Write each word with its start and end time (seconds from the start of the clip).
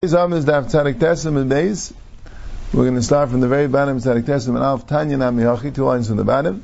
We're 0.00 0.10
going 0.10 0.30
to 0.30 0.46
start 3.02 3.30
from 3.30 3.40
the 3.40 3.48
very 3.48 3.66
bottom, 3.66 3.98
Tzadik 3.98 4.22
Tesim 4.26 4.54
and 4.54 4.58
Alf 4.58 4.86
Tanya 4.86 5.16
Namiyachi, 5.16 5.74
two 5.74 5.82
lines 5.82 6.06
from 6.06 6.18
the 6.18 6.22
bottom. 6.22 6.62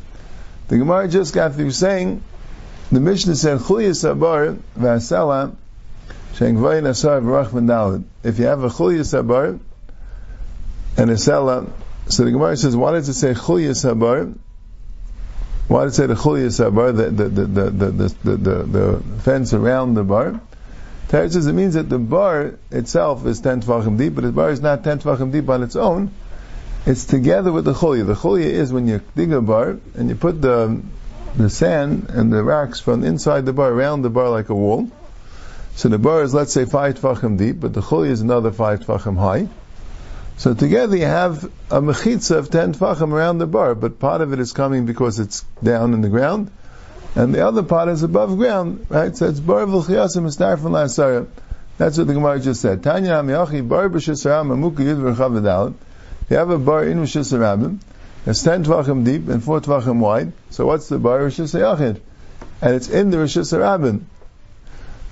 The 0.69 0.79
Gemara 0.79 1.09
just 1.09 1.35
got 1.35 1.57
through 1.57 1.73
saying, 1.73 2.23
the 2.93 3.01
Mishnah 3.01 3.35
said, 3.35 3.59
Chuliya 3.59 3.91
Sabar 3.91 4.57
Vasela 4.79 5.57
Shen 6.35 6.55
Gvayin 6.55 6.87
Asar 6.89 7.21
V'rach 7.23 7.49
Dalad. 7.49 8.05
If 8.23 8.39
you 8.39 8.45
have 8.45 8.63
a 8.63 8.69
Chuliya 8.69 9.01
Sabar 9.01 9.59
and 10.97 11.11
a 11.11 11.15
Sela, 11.15 11.69
so 12.07 12.25
the 12.25 12.31
Gemara 12.31 12.57
says, 12.57 12.77
why 12.77 12.93
does 12.93 13.09
it 13.09 13.15
say 13.15 13.35
Chuliya 13.35 13.75
Sabar? 13.75 14.33
Why 15.67 15.83
does 15.83 15.95
it 15.95 15.97
say 15.97 16.07
the 16.07 16.15
Chuliya 16.15 16.53
Sabar, 16.53 16.97
the, 16.97 17.11
the, 17.11 17.29
the, 17.29 17.47
the, 17.47 17.71
the, 17.71 17.91
the, 18.23 18.37
the, 18.37 18.63
the 18.63 19.03
fence 19.23 19.53
around 19.53 19.95
the 19.95 20.05
bar? 20.05 20.41
Teretz 21.09 21.33
says 21.33 21.47
it 21.47 21.53
means 21.53 21.75
that 21.75 21.89
the 21.89 21.99
bar 21.99 22.55
itself 22.71 23.27
is 23.27 23.41
10 23.41 23.63
tvachim 23.63 23.99
deep, 23.99 24.15
but 24.15 24.25
the 24.25 24.33
bar 24.33 24.51
is 24.51 24.61
not 24.61 24.85
10 24.85 25.01
tvachim 25.01 25.33
deep 25.33 25.49
on 25.49 25.63
its 25.63 25.77
own. 25.77 26.11
It's 26.87 27.05
together 27.05 27.53
with 27.53 27.65
the 27.65 27.73
chulya. 27.73 28.07
The 28.07 28.15
chulya 28.15 28.47
is 28.47 28.73
when 28.73 28.89
you 28.89 29.01
dig 29.17 29.33
a 29.33 29.41
bar 29.41 29.79
and 29.95 30.09
you 30.09 30.15
put 30.15 30.41
the 30.41 30.83
the 31.37 31.51
sand 31.51 32.11
and 32.11 32.33
the 32.33 32.45
rocks 32.45 32.79
from 32.79 33.03
inside 33.03 33.45
the 33.45 33.53
bar 33.53 33.69
around 33.69 34.03
the 34.03 34.11
bar 34.11 34.29
like 34.31 34.51
a 34.51 34.55
wall. 34.55 34.91
So 35.75 35.89
the 35.89 35.99
bar 35.99 36.23
is 36.23 36.33
let's 36.33 36.53
say 36.53 36.65
five 36.65 37.01
tvachim 37.01 37.39
deep, 37.39 37.61
but 37.61 37.73
the 37.73 37.81
chulya 37.81 38.11
is 38.11 38.21
another 38.21 38.53
five 38.53 38.81
tvachim 38.81 39.17
high. 39.17 39.49
So 40.37 40.55
together 40.55 40.97
you 40.97 41.07
have 41.07 41.45
a 41.71 41.81
mechitza 41.81 42.37
of 42.37 42.51
10 42.51 42.75
tvachim 42.75 43.13
around 43.13 43.39
the 43.39 43.47
bar, 43.47 43.75
but 43.75 43.99
part 43.99 44.21
of 44.21 44.33
it 44.33 44.41
is 44.41 44.53
coming 44.53 44.85
because 44.85 45.19
it's 45.19 45.43
down 45.63 45.95
in 45.95 46.01
the 46.01 46.09
ground, 46.09 46.51
and 47.15 47.35
the 47.35 47.47
other 47.47 47.63
part 47.63 47.89
is 47.89 48.03
above 48.03 48.37
ground, 48.37 48.87
right? 48.89 49.17
So 49.17 49.29
it's 49.29 49.41
bar 49.41 49.67
v'chiyasim 49.67 50.61
from 50.61 50.73
la'asara. 50.73 51.27
That's 51.79 51.97
what 51.99 52.07
the 52.07 52.15
Gemara 52.15 52.41
just 52.41 52.61
said. 52.61 52.83
Tanya 52.83 53.11
hamiyachi 53.11 53.67
bar 53.67 53.89
b'shisaram 53.89 54.49
amuka 54.51 54.79
yud 54.79 55.15
v'chav 55.15 55.75
You 56.29 56.37
have 56.37 56.51
a 56.51 56.59
bar 56.59 56.85
in 56.85 56.99
v'shisarabim. 56.99 57.79
It's 58.27 58.43
ten 58.43 58.65
tvachim 58.65 59.05
deep 59.05 59.29
and 59.29 59.43
four 59.43 59.61
tvachim 59.61 60.01
wide. 60.01 60.33
So 60.51 60.67
what's 60.67 60.89
the 60.89 60.99
bar 60.99 61.21
v'shisayachid? 61.21 62.01
And 62.61 62.75
it's 62.75 62.89
in 62.89 63.11
the 63.11 63.19
v'shisarabim. 63.19 64.03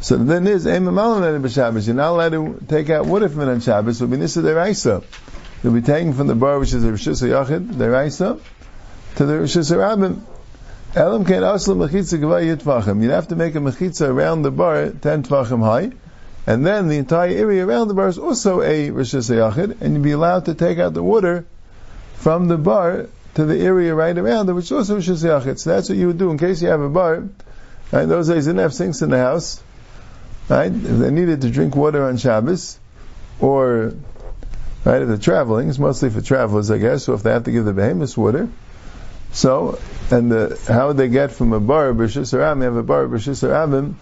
So 0.01 0.17
then 0.17 0.49
is 0.49 0.67
aim 0.67 0.87
amalan 0.87 1.41
b'Shabbos. 1.41 1.87
You're 1.87 1.95
not 1.95 2.11
allowed 2.11 2.31
to 2.31 2.67
take 2.67 2.91
out 2.91 3.07
wood 3.07 3.31
from 3.31 3.43
it 3.43 3.49
on 3.49 3.61
Shabbos. 3.61 4.01
Will 4.01 4.09
be 4.09 4.17
nisa 4.17 4.43
deraisa. 4.43 5.05
You'll 5.63 5.75
be 5.75 5.83
taking 5.83 6.15
from 6.15 6.27
the 6.27 6.35
bar 6.35 6.59
which 6.59 6.73
is 6.75 6.83
the 6.83 6.91
v'shisayachid 6.91 7.75
deraisa 7.75 8.41
to 9.17 9.25
the 9.25 9.35
v'shisarabim. 9.35 10.23
You'd 10.95 11.01
have 11.01 11.25
to 11.25 11.75
make 13.35 13.55
a 13.55 13.61
mechitza 13.61 14.09
around 14.11 14.43
the 14.43 14.51
bar 14.51 14.91
ten 14.91 15.23
tvachim 15.23 15.63
high, 15.63 15.93
and 16.47 16.67
then 16.67 16.89
the 16.89 16.99
entire 16.99 17.31
area 17.31 17.67
around 17.67 17.89
the 17.89 17.95
bar 17.95 18.09
is 18.09 18.19
also 18.19 18.61
a 18.61 18.91
rishis 18.91 19.31
yachid, 19.31 19.81
and 19.81 19.95
you'd 19.95 20.03
be 20.03 20.11
allowed 20.11 20.45
to 20.45 20.55
take 20.55 20.79
out 20.79 20.93
the 20.93 21.03
water 21.03 21.47
from 22.17 22.49
the 22.49 22.59
bar 22.59 23.07
to 23.37 23.47
the 23.47 23.59
area 23.59 23.95
right 23.95 24.19
around 24.19 24.51
it, 24.51 24.53
which 24.53 24.67
is 24.67 24.73
also 24.73 24.97
rishis 24.97 25.23
yachid. 25.23 25.59
So 25.59 25.71
that's 25.71 25.89
what 25.89 25.97
you 25.97 26.09
would 26.09 26.19
do 26.19 26.31
in 26.31 26.37
case 26.37 26.61
you 26.61 26.69
have 26.69 26.83
a 26.83 26.91
bar. 26.91 27.27
Right, 27.91 28.05
those 28.05 28.29
days 28.29 28.45
didn't 28.45 28.61
have 28.61 28.75
sinks 28.75 29.01
in 29.01 29.09
the 29.09 29.17
house. 29.17 29.63
Right, 30.51 30.71
if 30.71 30.83
they 30.83 31.11
needed 31.11 31.41
to 31.41 31.51
drink 31.51 31.75
water 31.75 32.05
on 32.05 32.19
Shabbos, 32.19 32.79
or 33.41 33.95
right, 34.85 35.01
if 35.01 35.09
they're 35.09 35.17
traveling, 35.17 35.71
it's 35.71 35.79
mostly 35.79 36.11
for 36.11 36.21
travelers, 36.21 36.71
I 36.71 36.77
guess. 36.77 37.05
So 37.05 37.15
if 37.15 37.23
they 37.23 37.31
have 37.31 37.45
to 37.45 37.51
give 37.51 37.65
the 37.65 37.73
behemoths 37.73 38.15
water. 38.15 38.51
So, 39.33 39.79
and 40.11 40.31
the, 40.31 40.61
how 40.69 40.89
would 40.89 40.99
they 40.99 41.09
get 41.09 41.33
from 41.33 41.53
a 41.53 41.61
bar, 41.61 41.93
B'Shis 41.93 42.33
You 42.33 42.39
have 42.41 42.77
a 42.77 42.83
bar, 42.83 43.07
B'Shis 43.07 43.49
Rabim, 43.49 43.95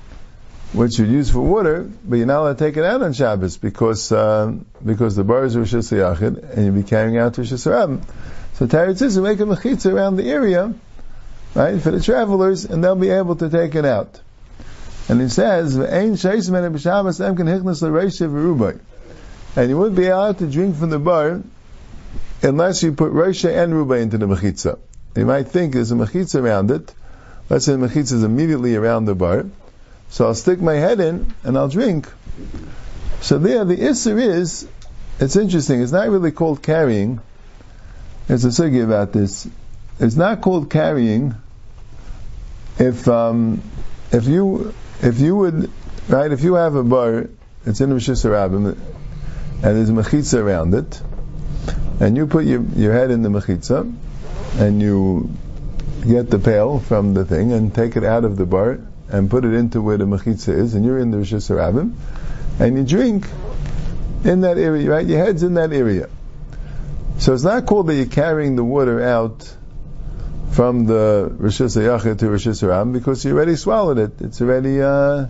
which 0.73 0.99
you 0.99 1.05
use 1.05 1.31
for 1.31 1.41
water, 1.41 1.91
but 2.05 2.17
you're 2.17 2.27
not 2.27 2.41
allowed 2.41 2.59
to 2.59 2.65
take 2.65 2.77
it 2.77 2.85
out 2.85 3.03
on 3.03 3.13
Shabbos 3.13 3.57
because, 3.57 4.13
uh, 4.13 4.53
because 4.85 5.17
the 5.17 5.25
bar 5.25 5.45
is 5.45 5.57
Rishis 5.57 5.91
Yachid, 5.91 6.51
and 6.57 6.65
you'll 6.65 6.75
be 6.75 6.83
carrying 6.83 7.17
out 7.17 7.35
Rishis 7.35 7.67
Rabim. 7.67 8.03
So 8.55 8.67
Tarit 8.67 9.01
is 9.01 9.15
to 9.15 9.23
make 9.23 9.41
a 9.41 9.45
mechitza 9.45 9.93
around 9.93 10.17
the 10.17 10.29
area, 10.29 10.75
right, 11.55 11.81
for 11.81 11.91
the 11.91 12.01
travelers, 12.01 12.65
and 12.65 12.85
they'll 12.85 12.95
be 12.95 13.11
able 13.11 13.37
to 13.37 13.49
take 13.49 13.75
it 13.75 13.85
out. 13.85 14.21
And 15.09 15.21
he 15.21 15.29
says, 15.29 15.77
"Ein 15.79 16.15
sheisim 16.15 16.55
and 19.57 19.69
you 19.69 19.77
wouldn't 19.77 19.97
be 19.97 20.07
allowed 20.07 20.39
to 20.39 20.47
drink 20.47 20.77
from 20.77 20.91
the 20.91 20.99
bar 21.01 21.41
unless 22.43 22.83
you 22.85 22.93
put 22.93 23.13
Reisha 23.13 23.53
and 23.53 23.73
Rubai 23.73 24.03
into 24.03 24.19
the 24.19 24.27
mechitza. 24.27 24.79
You 25.17 25.27
might 25.27 25.49
think 25.49 25.75
there's 25.75 25.91
a 25.91 25.97
mechitza 25.97 26.41
around 26.41 26.71
it. 26.71 26.95
Let's 27.49 27.65
say 27.65 27.73
the 27.73 27.89
mechitza 27.89 28.13
is 28.13 28.23
immediately 28.23 28.77
around 28.77 29.07
the 29.07 29.15
bar. 29.15 29.47
So 30.09 30.27
I'll 30.27 30.35
stick 30.35 30.61
my 30.61 30.75
head 30.75 31.01
in 31.01 31.33
and 31.43 31.57
I'll 31.57 31.69
drink. 31.69 32.09
So 33.21 33.39
there, 33.39 33.65
the 33.65 33.77
isser 33.77 34.21
is, 34.21 34.67
it's 35.19 35.37
interesting, 35.37 35.83
it's 35.83 35.93
not 35.93 36.09
really 36.09 36.33
called 36.33 36.63
carrying. 36.63 37.21
There's 38.27 38.45
a 38.45 38.49
sugi 38.49 38.85
about 38.85 39.13
this. 39.13 39.49
It's 39.99 40.17
not 40.17 40.41
called 40.41 40.71
carrying 40.71 41.35
if, 42.79 43.07
um, 43.09 43.63
if 44.13 44.27
you, 44.27 44.73
if 45.03 45.21
you 45.21 45.37
would, 45.37 45.71
right, 46.09 46.33
if 46.33 46.43
you 46.43 46.55
have 46.55 46.75
a 46.75 46.83
bar, 46.83 47.29
it's 47.67 47.81
in 47.81 47.93
Rosh 47.93 48.09
Hashanah, 48.09 48.73
and 48.73 49.63
there's 49.63 49.91
a 49.91 49.93
mechitza 49.93 50.39
around 50.39 50.73
it, 50.75 51.03
and 52.01 52.17
you 52.17 52.27
put 52.27 52.47
your, 52.47 52.63
your 52.75 52.95
head 52.95 53.11
in 53.11 53.23
the 53.23 53.29
mechitza, 53.29 53.93
and 54.59 54.81
you 54.81 55.31
get 56.07 56.31
the 56.31 56.39
pail 56.39 56.79
from 56.79 57.15
the 57.15 57.25
thing 57.25 57.53
and 57.53 57.75
take 57.75 57.97
it 57.97 58.05
out 58.05 58.25
of 58.25 58.37
the 58.37 58.47
bar 58.47 58.81
and 59.09 59.31
put 59.31 59.45
it 59.45 59.55
into 59.55 59.83
where 59.83 59.97
the 59.97 60.05
mechitza 60.05 60.57
is, 60.57 60.75
and 60.75 60.85
you're 60.85 60.99
in 60.99 61.11
the 61.11 61.19
Rosh 61.19 61.51
and 62.61 62.77
you 62.77 62.85
drink 62.85 63.27
in 64.25 64.43
that 64.43 64.59
area, 64.59 64.89
right? 64.89 65.07
Your 65.07 65.19
head's 65.19 65.43
in 65.43 65.55
that 65.55 65.73
area. 65.73 66.09
So 67.19 67.35
it's 67.35 67.43
not 67.43 67.67
called 67.67 67.89
that 67.89 67.95
you're 67.95 68.07
carrying 68.07 68.57
the 68.57 68.65
water 68.65 69.03
out 69.03 69.55
from 70.53 70.87
the 70.87 71.33
Rosh 71.39 71.59
to 71.59 71.65
Rosh 71.65 72.47
Hashanah 72.47 72.93
because 72.93 73.25
you 73.25 73.33
already 73.33 73.57
swallowed 73.57 73.99
it. 73.99 74.21
It's 74.21 74.41
already, 74.41 74.81
uh, 74.81 75.27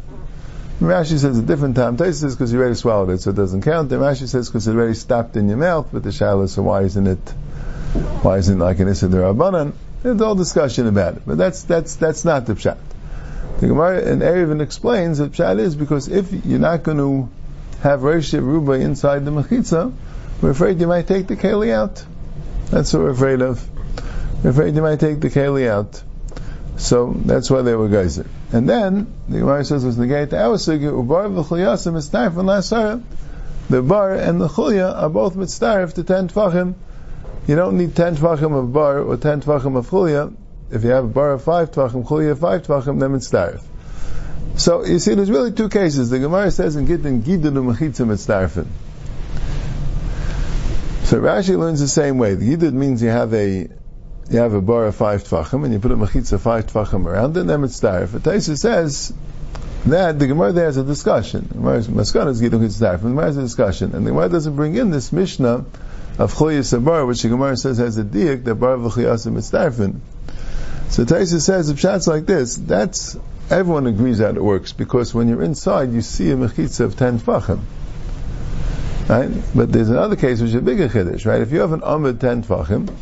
Rashi 0.80 1.18
says 1.18 1.38
a 1.38 1.42
different 1.42 1.76
time. 1.76 1.96
Taisa 1.96 2.14
says 2.14 2.34
because 2.34 2.52
you 2.52 2.58
already 2.58 2.74
swallowed 2.74 3.10
it, 3.10 3.20
so 3.20 3.30
it 3.30 3.36
doesn't 3.36 3.62
count. 3.62 3.92
And 3.92 4.00
Rashi 4.00 4.26
says 4.26 4.48
because 4.48 4.66
it 4.66 4.74
already 4.74 4.94
stopped 4.94 5.36
in 5.36 5.48
your 5.48 5.58
mouth, 5.58 5.88
but 5.92 6.02
the 6.02 6.12
shallow, 6.12 6.46
so 6.46 6.62
why 6.62 6.82
isn't 6.82 7.06
it 7.06 7.34
why 8.22 8.38
isn't 8.38 8.60
it 8.60 8.64
like 8.64 8.80
an 8.80 8.88
Issa 8.88 9.08
Rabbanan? 9.08 9.72
There's 10.02 10.20
all 10.20 10.34
discussion 10.34 10.86
about 10.86 11.16
it, 11.16 11.22
but 11.26 11.36
that's 11.36 11.64
that's 11.64 11.96
that's 11.96 12.24
not 12.24 12.46
the 12.46 12.54
pshat. 12.54 12.78
The 13.60 13.66
Gemara 13.66 14.02
and 14.02 14.22
Erevin 14.22 14.62
explains 14.62 15.18
that 15.18 15.32
pshat 15.32 15.58
is 15.58 15.76
because 15.76 16.08
if 16.08 16.32
you're 16.46 16.58
not 16.58 16.82
going 16.82 16.98
to 16.98 17.28
have 17.82 18.02
Rosh 18.02 18.32
Ruba 18.32 18.72
inside 18.72 19.24
the 19.24 19.30
mechitza, 19.30 19.92
we're 20.40 20.50
afraid 20.50 20.80
you 20.80 20.86
might 20.86 21.06
take 21.06 21.26
the 21.26 21.36
keli 21.36 21.72
out. 21.72 22.04
That's 22.70 22.92
what 22.94 23.02
we're 23.02 23.10
afraid 23.10 23.42
of. 23.42 23.66
We're 24.42 24.50
afraid 24.50 24.74
you 24.74 24.82
might 24.82 25.00
take 25.00 25.20
the 25.20 25.28
keli 25.28 25.68
out. 25.68 26.02
So 26.76 27.12
that's 27.14 27.50
why 27.50 27.60
they 27.60 27.74
were 27.74 27.88
geyser. 27.88 28.26
And 28.52 28.66
then 28.66 29.12
the 29.28 29.40
Gemara 29.40 29.64
says 29.64 29.84
was 29.84 29.98
negate 29.98 30.32
our 30.32 30.56
sugi 30.56 30.90
ubar 30.90 31.28
v'chulyasim 31.28 31.92
mitzdarif 31.92 32.38
and 32.38 32.48
lasara. 32.48 33.02
The 33.68 33.82
bar 33.82 34.14
and 34.14 34.40
the 34.40 34.48
chulya 34.48 34.94
are 34.94 35.10
both 35.10 35.34
mitzdarif 35.34 35.92
to 35.94 36.04
ten 36.04 36.28
tfachim 36.28 36.74
you 37.46 37.56
don't 37.56 37.78
need 37.78 37.96
10 37.96 38.16
tvachim 38.16 38.58
of 38.58 38.72
bar 38.72 39.00
or 39.00 39.16
10 39.16 39.42
tvachim 39.42 39.76
of 39.76 39.88
chulya. 39.88 40.34
If 40.70 40.84
you 40.84 40.90
have 40.90 41.04
a 41.04 41.08
bar 41.08 41.32
of 41.32 41.42
5 41.42 41.72
tvachim, 41.72 42.06
chulya 42.06 42.38
5 42.38 42.66
tvachim, 42.66 43.00
then 43.00 43.14
it's 43.14 43.28
tarif. 43.30 43.62
So, 44.56 44.84
you 44.84 44.98
see, 44.98 45.14
there's 45.14 45.30
really 45.30 45.52
two 45.52 45.68
cases. 45.68 46.10
The 46.10 46.18
Gemara 46.18 46.50
says 46.50 46.76
in 46.76 46.86
Gittin, 46.86 47.22
Gidun 47.22 47.54
u'mechitzim 47.54 48.12
it's 48.12 48.26
tarifin. 48.26 48.66
So 51.10 51.20
Rashi 51.20 51.58
learns 51.58 51.80
the 51.80 51.88
same 51.88 52.18
way. 52.18 52.34
The 52.36 52.56
Gidud 52.56 52.72
means 52.72 53.02
you 53.02 53.08
have 53.08 53.34
a 53.34 53.68
you 54.30 54.38
have 54.38 54.54
a 54.54 54.60
bar 54.60 54.86
of 54.86 54.94
five 54.94 55.24
tvachim 55.24 55.64
and 55.64 55.72
you 55.72 55.80
put 55.80 55.90
a 55.90 55.96
mechitza 55.96 56.38
five 56.38 56.66
tvachim 56.68 57.04
around 57.04 57.36
it, 57.36 57.40
and 57.40 57.50
then 57.50 57.64
it's 57.64 57.80
tarif. 57.80 58.10
Taisa 58.20 58.56
says 58.56 59.12
that 59.86 60.20
the 60.20 60.28
Gemara 60.28 60.52
there 60.52 60.66
has 60.66 60.76
a 60.76 60.84
discussion. 60.84 61.48
Is. 61.64 61.88
The 61.88 61.92
Gemara 61.92 63.24
has 63.24 63.36
a 63.38 63.42
discussion, 63.42 63.92
and 63.92 64.06
the 64.06 64.12
Gemara 64.12 64.28
doesn't 64.28 64.54
bring 64.54 64.76
in 64.76 64.90
this 64.90 65.12
Mishnah 65.12 65.64
of 66.18 66.34
Choyes 66.34 66.84
Bar, 66.84 67.06
which 67.06 67.22
the 67.22 67.28
Gemara 67.28 67.56
says 67.56 67.78
has 67.78 67.96
a 67.96 68.04
diak 68.04 68.44
that 68.44 68.54
Bar 68.56 68.76
v'Choyasim 68.76 69.34
Mitzdarfin. 69.34 70.00
So 70.90 71.04
Taisa 71.04 71.40
says, 71.40 71.70
if 71.70 71.78
shots 71.78 72.06
like 72.06 72.26
this, 72.26 72.56
that's, 72.56 73.16
everyone 73.48 73.86
agrees 73.86 74.18
that 74.18 74.36
it 74.36 74.42
works, 74.42 74.72
because 74.72 75.14
when 75.14 75.28
you're 75.28 75.42
inside, 75.42 75.92
you 75.92 76.02
see 76.02 76.30
a 76.30 76.36
mechitza 76.36 76.80
of 76.80 76.96
10 76.96 77.20
tfachim. 77.20 77.60
Right? 79.08 79.30
But 79.54 79.72
there's 79.72 79.88
another 79.88 80.16
case 80.16 80.40
which 80.40 80.48
is 80.48 80.56
a 80.56 80.60
bigger 80.60 80.88
chiddush, 80.88 81.26
right? 81.26 81.40
If 81.40 81.52
you 81.52 81.60
have 81.60 81.72
an 81.72 81.82
amid 81.84 82.20
10 82.20 82.42
tfachim, 82.42 82.92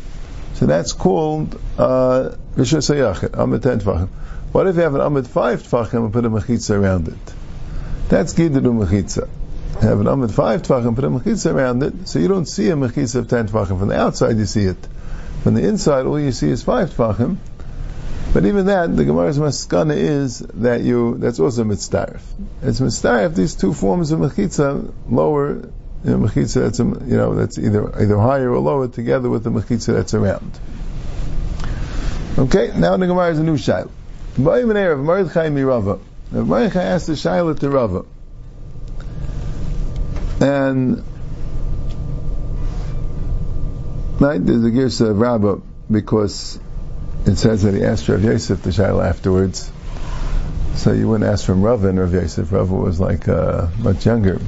so 0.53 0.67
that's 0.67 0.93
called, 0.93 1.59
uh, 1.77 2.35
Rishus 2.55 2.93
HaYachid, 2.93 3.31
amid 3.33 3.63
10 3.63 3.81
tfachim. 3.81 4.09
What 4.51 4.67
if 4.67 4.75
you 4.75 4.81
have 4.83 4.95
an 4.95 5.01
amid 5.01 5.27
5 5.27 5.63
tfachim 5.63 6.05
and 6.05 6.13
put 6.13 6.25
a 6.25 6.29
mechitza 6.29 6.79
around 6.79 7.07
it? 7.07 7.33
That's 8.09 8.33
Gididu 8.33 8.85
mechitza 8.85 9.27
have 9.81 9.99
an 9.99 10.07
amid 10.07 10.31
five 10.31 10.61
tvachim, 10.61 10.95
put 10.95 11.03
a 11.03 11.09
mechitza 11.09 11.53
around 11.53 11.83
it, 11.83 12.07
so 12.07 12.19
you 12.19 12.27
don't 12.27 12.45
see 12.45 12.69
a 12.69 12.75
mechitza 12.75 13.15
of 13.15 13.27
ten 13.27 13.47
tvachim. 13.47 13.79
From 13.79 13.87
the 13.87 13.99
outside 13.99 14.37
you 14.37 14.45
see 14.45 14.63
it. 14.63 14.77
From 15.43 15.53
the 15.53 15.67
inside 15.67 16.05
all 16.05 16.19
you 16.19 16.31
see 16.31 16.49
is 16.49 16.63
five 16.63 16.89
tvachim. 16.89 17.37
But 18.33 18.45
even 18.45 18.67
that, 18.67 18.95
the 18.95 19.05
Gemara's 19.05 19.39
maskana 19.39 19.95
is 19.95 20.39
that 20.39 20.81
you, 20.81 21.17
that's 21.17 21.39
also 21.39 21.63
mitzdarif. 21.63 22.21
It's 22.61 22.79
mitzdarif, 22.79 23.35
these 23.35 23.55
two 23.55 23.73
forms 23.73 24.11
of 24.11 24.19
mechitza 24.19 24.93
lower 25.09 25.71
you 26.03 26.11
know, 26.11 26.17
mechitza 26.27 26.61
that's, 26.61 26.79
you 26.79 27.17
know, 27.17 27.35
that's 27.35 27.57
either, 27.57 28.01
either 28.01 28.17
higher 28.17 28.51
or 28.51 28.59
lower 28.59 28.87
together 28.87 29.29
with 29.29 29.43
the 29.43 29.49
mechitza 29.49 29.93
that's 29.95 30.13
around. 30.13 30.59
Okay, 32.37 32.71
now 32.75 32.95
the 32.97 33.07
Gemara 33.07 33.31
is 33.31 33.39
a 33.39 33.43
new 33.43 33.57
shaila. 33.57 33.89
Ba'im 34.37 34.91
of 34.91 36.47
Mordechai 36.47 36.83
asked 36.83 37.07
the 37.07 37.13
shaila 37.13 37.59
to 37.59 37.69
Rava. 37.69 38.05
And, 40.41 41.03
right, 44.19 44.43
there's 44.43 44.63
a 44.63 44.69
girsa 44.69 45.09
of 45.09 45.19
Rabbah 45.19 45.57
because 45.91 46.59
it 47.25 47.35
says 47.35 47.63
that 47.63 47.73
he 47.73 47.83
asked 47.83 48.07
Rav 48.07 48.23
Yosef 48.23 48.61
the 48.61 48.69
shaila 48.69 49.09
afterwards. 49.09 49.71
So 50.75 50.93
you 50.93 51.09
wouldn't 51.09 51.29
ask 51.29 51.45
from 51.45 51.61
Rav 51.61 51.83
and 51.83 51.99
Rav 51.99 52.13
Yosef. 52.13 52.51
Rav 52.53 52.71
was 52.71 53.01
like 53.01 53.27
uh, 53.27 53.67
much 53.79 54.05
younger. 54.05 54.39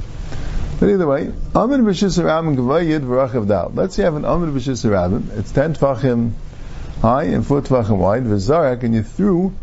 But 0.80 0.88
either 0.88 1.06
way, 1.06 1.30
Amid 1.54 1.80
B'Shis 1.80 2.18
Rabim 2.18 2.56
Gvayid 2.56 3.00
V'Rachav 3.00 3.46
Dal. 3.46 3.70
Let's 3.74 3.94
say 3.94 4.02
you 4.02 4.06
have 4.06 4.14
an 4.16 4.24
Amid 4.24 4.48
B'Shis 4.54 4.88
Rabim. 4.88 5.38
It's 5.38 5.52
ten 5.52 5.74
tfachim 5.74 6.32
high 7.02 7.24
and 7.24 7.46
four 7.46 7.60
tfachim 7.60 7.98
wide. 7.98 8.24
V'Zarak, 8.24 8.82
and 8.82 8.94
you 8.94 9.02
threw 9.02 9.54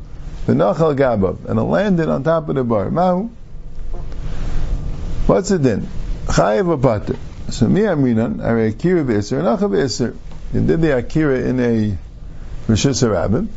the 0.46 0.54
Nachal 0.54 0.96
Gabav, 0.96 1.46
and 1.46 1.58
it 1.58 1.64
landed 1.64 2.08
on 2.08 2.24
top 2.24 2.50
of 2.50 2.56
the 2.56 2.64
bar. 2.64 2.92
Mahu. 2.92 3.30
What's 5.26 5.50
it 5.52 5.64
then? 5.64 5.90
Chayiv 6.26 6.80
Apater. 6.80 7.18
So 7.50 7.68
me 7.68 7.82
Amrinan, 7.82 8.44
Are 8.44 8.60
Akira 8.60 9.04
B'Isr, 9.04 9.42
Nachal 9.42 9.70
B'Isr. 9.70 10.16
You 10.54 10.66
did 10.66 10.82
the 10.82 10.98
Akira 10.98 11.40
in 11.40 11.60
a 11.60 11.98
Rishis 12.68 13.04
Rabim. 13.04 13.48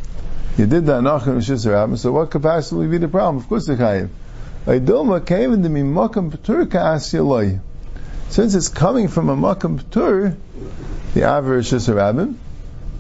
You 0.56 0.66
did 0.66 0.86
the 0.86 0.92
Anach 0.92 1.26
in 1.26 1.34
Rishis 1.34 1.66
Rabim, 1.66 1.98
so 1.98 2.12
what 2.12 2.30
could 2.30 2.42
possibly 2.42 2.86
be 2.86 2.98
the 2.98 3.08
problem? 3.08 3.38
Of 3.38 3.48
course 3.48 3.66
the 3.66 3.74
Chayiv. 3.76 4.08
Aidilma 4.66 5.26
came 5.26 5.52
into 5.52 5.68
me 5.68 5.80
makam 5.80 6.30
patur 6.30 6.70
ka'asyaloi. 6.70 7.60
Since 8.28 8.54
it's 8.54 8.68
coming 8.68 9.08
from 9.08 9.28
a 9.28 9.36
makam 9.36 9.80
patur, 9.80 10.36
the 11.14 11.24
average 11.24 11.72
rabin, 11.88 12.38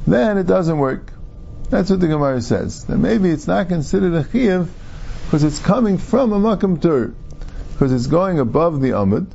then 0.06 0.38
it 0.38 0.46
doesn't 0.46 0.76
work. 0.76 1.12
That's 1.70 1.88
what 1.88 2.00
the 2.00 2.08
Gemara 2.08 2.42
says. 2.42 2.84
That 2.86 2.98
maybe 2.98 3.30
it's 3.30 3.46
not 3.46 3.68
considered 3.68 4.12
a 4.14 4.24
chiyuv 4.24 4.68
because 5.24 5.44
it's 5.44 5.60
coming 5.60 5.98
from 5.98 6.32
a 6.32 6.38
makam 6.38 6.78
patur, 6.78 7.14
because 7.72 7.92
it's 7.92 8.08
going 8.08 8.40
above 8.40 8.80
the 8.80 8.90
amud, 8.90 9.28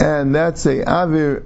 and 0.00 0.34
that's 0.34 0.66
a 0.66 0.84
avir, 0.84 1.44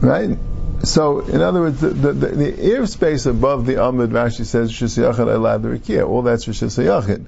right? 0.00 0.38
So, 0.84 1.20
in 1.20 1.40
other 1.40 1.60
words, 1.60 1.80
the, 1.80 1.88
the, 1.88 2.12
the, 2.12 2.26
the 2.28 2.52
airspace 2.52 3.26
above 3.26 3.66
the 3.66 3.74
amud, 3.74 4.10
Rashi 4.10 4.44
says, 4.44 4.70
Shishayachad 4.70 5.26
Elad 5.26 5.62
Rikia, 5.62 6.06
all 6.06 6.22
that's 6.22 6.46
Shishayachad. 6.46 7.26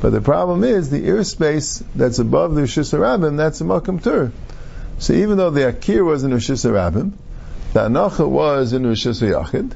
But 0.00 0.10
the 0.10 0.20
problem 0.20 0.64
is 0.64 0.90
the 0.90 1.00
airspace 1.00 1.84
that's 1.94 2.18
above 2.18 2.56
the 2.56 2.62
Rishis 2.62 2.92
Rabim, 2.92 3.36
that's 3.36 3.60
a 3.60 3.64
Makam 3.64 4.02
Tur. 4.02 4.32
So 4.98 5.12
even 5.12 5.36
though 5.36 5.50
the 5.50 5.72
Akir 5.72 6.04
was 6.04 6.24
in 6.24 6.32
Rishis 6.32 6.64
Rabim, 6.64 7.12
the 7.72 7.80
Anacha 7.80 8.28
was 8.28 8.72
in 8.72 8.84
Rishis 8.84 9.20
Yachid, 9.22 9.72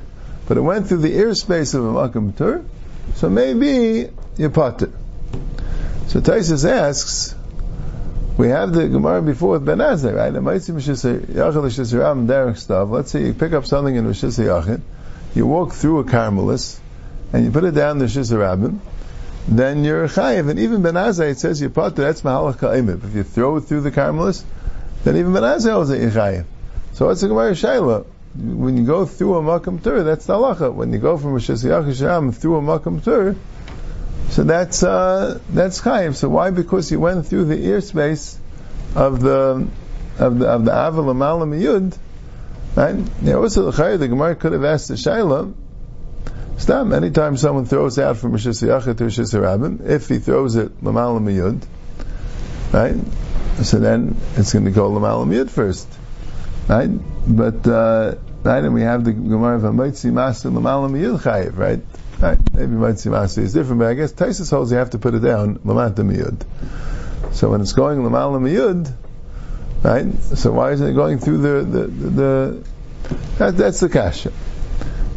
but 0.49 0.57
it 0.57 0.63
went 0.63 0.89
through 0.89 0.99
the 0.99 1.15
airspace 1.15 1.77
of 1.77 1.85
a 1.85 1.93
Makam 1.93 2.37
Tur, 2.37 2.65
so 3.15 3.31
maybe 3.31 4.11
it. 4.83 4.91
So 6.09 6.21
Taisus 6.21 6.69
asks, 6.69 7.36
we 8.37 8.49
have 8.49 8.73
the 8.73 8.89
Gemara 8.89 9.23
before 9.23 9.53
with 9.53 9.65
Ben 9.65 9.79
Azai, 9.79 10.15
right? 10.15 10.33
Let's 12.91 13.11
say 13.11 13.25
you 13.25 13.33
pick 13.33 13.53
up 13.53 13.65
something 13.65 13.97
in 13.97 14.07
Rishis 14.07 14.39
Yachid, 14.39 14.83
you 15.35 15.47
walk 15.47 15.73
through 15.73 16.01
a 16.01 16.05
Carmelis, 16.05 16.79
and 17.33 17.45
you 17.45 17.51
put 17.51 17.65
it 17.65 17.73
down 17.73 17.99
the 17.99 18.05
Rishis 18.05 18.31
Rabim, 18.33 18.81
then 19.49 19.85
you're 19.85 20.07
chayiv. 20.07 20.51
And 20.51 20.59
even 20.59 20.83
Ben 20.83 20.95
Azai, 20.95 21.31
it 21.31 21.39
says 21.39 21.61
you 21.61 21.71
put 21.71 21.97
that's 21.97 22.21
mahalach 22.23 22.59
ka'imib. 22.59 23.05
If 23.05 23.15
you 23.15 23.23
throw 23.23 23.57
it 23.57 23.63
through 23.63 23.81
the 23.83 23.91
Carmelis, 23.91 24.45
then 25.05 25.17
even 25.17 25.33
Ben 25.33 25.43
Azai 25.43 25.87
that 25.89 25.99
you're 25.99 26.11
chayiv. 26.11 26.45
So 26.93 27.07
what's 27.07 27.23
the 27.23 27.29
Gemara 27.29 27.53
Shaila? 27.53 28.05
When 28.35 28.77
you 28.77 28.85
go 28.85 29.07
through 29.07 29.37
a 29.37 29.43
makam 29.43 29.83
tur, 29.83 30.03
that's 30.03 30.27
the 30.27 30.35
halacha. 30.35 30.75
When 30.75 30.93
you 30.93 30.99
go 30.99 31.17
from 31.17 31.37
a 31.37 31.39
shesiyach 31.39 32.35
through 32.35 32.57
a 32.57 32.61
makam 32.61 33.03
tur, 33.03 33.35
so 34.31 34.45
that's 34.45 34.83
uh, 34.83 35.41
that's 35.51 35.81
chayiv. 35.81 36.17
So 36.17 36.29
why? 36.29 36.51
Because 36.51 36.89
he 36.89 36.97
went 36.97 37.27
through 37.27 37.47
the 37.47 37.59
ear 37.59 37.81
space 37.81 38.39
of 38.95 39.21
the 39.21 39.69
of 40.19 40.39
the 40.39 40.47
of 40.49 40.65
the 40.65 40.71
amalam 40.71 41.59
yud. 41.61 41.97
Right? 42.75 43.23
Now 43.23 43.43
also 43.43 43.71
the 43.71 43.83
chayiv, 43.83 43.99
the 44.01 44.09
Gemara 44.09 44.37
could 44.37 44.53
have 44.53 44.65
asked 44.65 44.89
the 44.89 44.95
Shaila 44.95 45.55
Stam, 46.59 46.95
anytime 46.95 47.37
someone 47.37 47.67
throws 47.67 47.99
out 47.99 48.17
from 48.17 48.33
Rishis 48.33 48.63
Yachid 48.63 48.97
to 48.97 49.05
Rishis 49.05 49.35
Rabbim, 49.35 49.87
if 49.87 50.09
he 50.09 50.19
throws 50.19 50.57
it 50.57 50.83
Lamal 50.83 51.21
Yud, 51.21 51.63
right? 52.73 52.97
So 53.63 53.79
then 53.79 54.17
it's 54.37 54.55
going 54.55 54.65
to 54.65 54.71
go 54.71 54.91
Lamal 54.91 55.27
Yud 55.27 55.51
first, 55.51 55.87
right? 56.67 56.89
But, 57.29 57.67
uh, 57.67 58.15
right, 58.43 58.65
and 58.65 58.73
we 58.73 58.83
have 58.83 59.05
the 59.05 59.13
Gemara 59.13 59.57
of 59.57 59.63
Amaitzi 59.63 60.11
Master 60.11 60.49
Lamal 60.49 60.91
Yud 60.91 61.21
Chayiv, 61.21 61.59
right? 61.59 61.83
Right, 62.19 62.39
maybe 62.55 62.73
Maitzi 62.73 63.11
Master 63.11 63.43
is 63.43 63.53
different, 63.53 63.81
but 63.81 63.89
I 63.89 63.95
guess 63.95 64.13
Taisus 64.13 64.51
holds 64.51 64.71
you 64.71 64.79
have 64.79 64.91
to 64.91 64.99
put 64.99 65.15
it 65.15 65.19
down 65.19 65.59
Lamanta 65.59 66.03
Yud. 66.03 67.35
So 67.35 67.51
when 67.51 67.61
it's 67.61 67.75
going 67.75 67.99
Lamal 67.99 68.41
Yud, 68.41 68.91
right? 69.83 70.15
So 70.37 70.53
why 70.53 70.73
isn't 70.73 70.89
it 70.89 70.95
going 70.95 71.19
through 71.19 71.39
the, 71.39 71.63
the, 71.63 71.87
the, 71.87 72.11
the 72.11 72.67
that, 73.39 73.57
that's 73.57 73.81
the 73.81 73.91
kasha. 73.91 74.33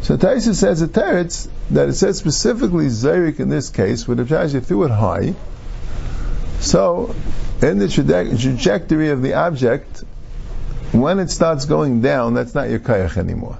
So 0.02 0.16
Taisa 0.16 0.54
says 0.54 0.82
a 0.82 0.88
teretz 0.88 1.48
that 1.70 1.88
it 1.88 1.94
says 1.94 2.18
specifically 2.18 2.86
Zayrik 2.86 3.40
in 3.40 3.48
this 3.48 3.70
case, 3.70 4.06
where 4.06 4.16
the 4.16 4.24
Rashi 4.24 4.62
threw 4.62 4.84
it 4.84 4.90
high. 4.90 5.34
So, 6.60 7.14
in 7.62 7.78
the 7.78 7.88
trajectory 7.88 9.10
of 9.10 9.22
the 9.22 9.34
object, 9.34 10.04
when 10.92 11.18
it 11.18 11.30
starts 11.30 11.64
going 11.64 12.02
down, 12.02 12.34
that's 12.34 12.54
not 12.54 12.68
your 12.68 12.80
kayach 12.80 13.16
anymore. 13.16 13.58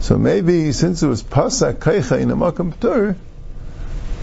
So 0.00 0.18
maybe 0.18 0.72
since 0.72 1.02
it 1.02 1.06
was 1.08 1.22
pasak 1.22 1.74
kaycha 1.74 2.20
in 2.20 2.30
a 2.30 2.36
makam 2.36 2.72
ptur, 2.74 3.16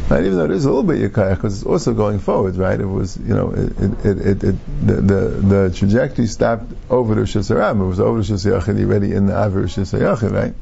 right, 0.09 0.23
even 0.23 0.37
though 0.37 0.45
it 0.45 0.51
is 0.51 0.65
a 0.65 0.71
little 0.71 0.83
bit 0.83 0.99
yakayach 0.99 1.35
because 1.35 1.61
it's 1.61 1.65
also 1.65 1.93
going 1.93 2.19
forward, 2.19 2.55
right? 2.55 2.79
It 2.79 2.85
was, 2.85 3.17
you 3.17 3.33
know, 3.33 3.51
it, 3.51 3.79
it, 4.05 4.05
it, 4.05 4.43
it 4.43 4.87
the, 4.87 4.93
the, 4.93 5.19
the 5.41 5.73
trajectory 5.75 6.27
stopped 6.27 6.71
over 6.89 7.15
the 7.15 7.21
Shesarab. 7.21 7.81
It 7.81 7.85
was 7.85 7.99
over 7.99 8.21
the 8.21 8.33
Shesayachid 8.33 8.81
already 8.81 9.13
in 9.13 9.25
the 9.25 9.33
Aver 9.33 9.63
Shesayachid, 9.63 10.31
right? 10.31 10.53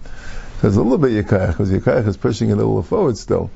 So 0.61 0.67
it's 0.67 0.77
a 0.77 0.81
little 0.81 0.97
bit 0.97 1.11
yakayach 1.11 1.49
because 1.49 1.71
yakayach 1.71 2.07
is 2.07 2.17
pushing 2.17 2.49
it 2.49 2.53
a 2.53 2.55
little 2.57 2.83
forward 2.83 3.17
still. 3.17 3.51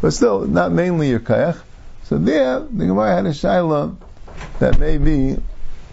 But 0.00 0.12
still, 0.12 0.46
not 0.46 0.72
mainly 0.72 1.10
yakayach. 1.10 1.58
So 2.04 2.18
there, 2.18 2.60
the 2.60 2.86
Gemara 2.86 3.14
had 3.14 3.26
a 3.26 3.30
shaila 3.30 3.96
that 4.58 4.78
may 4.78 4.98
be 4.98 5.36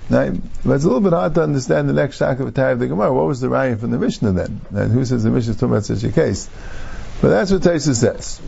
Right? 0.10 0.34
But 0.64 0.74
it's 0.74 0.84
a 0.84 0.88
little 0.88 1.02
bit 1.02 1.14
hard 1.14 1.36
to 1.36 1.44
understand 1.44 1.90
the 1.90 1.94
next 1.94 2.18
shak 2.18 2.40
of 2.40 2.58
a 2.58 2.72
of 2.72 2.80
the 2.80 2.88
Gemara. 2.88 3.14
What 3.14 3.26
was 3.26 3.40
the 3.42 3.48
raya 3.48 3.80
from 3.80 3.92
the 3.92 4.00
Mishnah 4.00 4.34
then? 4.34 4.62
And 4.72 4.92
who 4.92 5.06
says 5.06 5.24
the 5.24 5.30
Mishnah 5.30 5.52
is 5.52 5.58
talking 5.58 5.70
about 5.70 5.86
such 5.86 6.04
a 6.04 6.12
case? 6.12 6.50
But 7.22 7.30
that's 7.30 7.52
what 7.52 7.62
Taisa 7.62 7.96
says. 7.96 8.42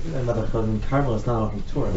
Carmel 0.89 1.15
is 1.15 1.25
not 1.25 1.53
a 1.53 1.61
Torah. 1.71 1.91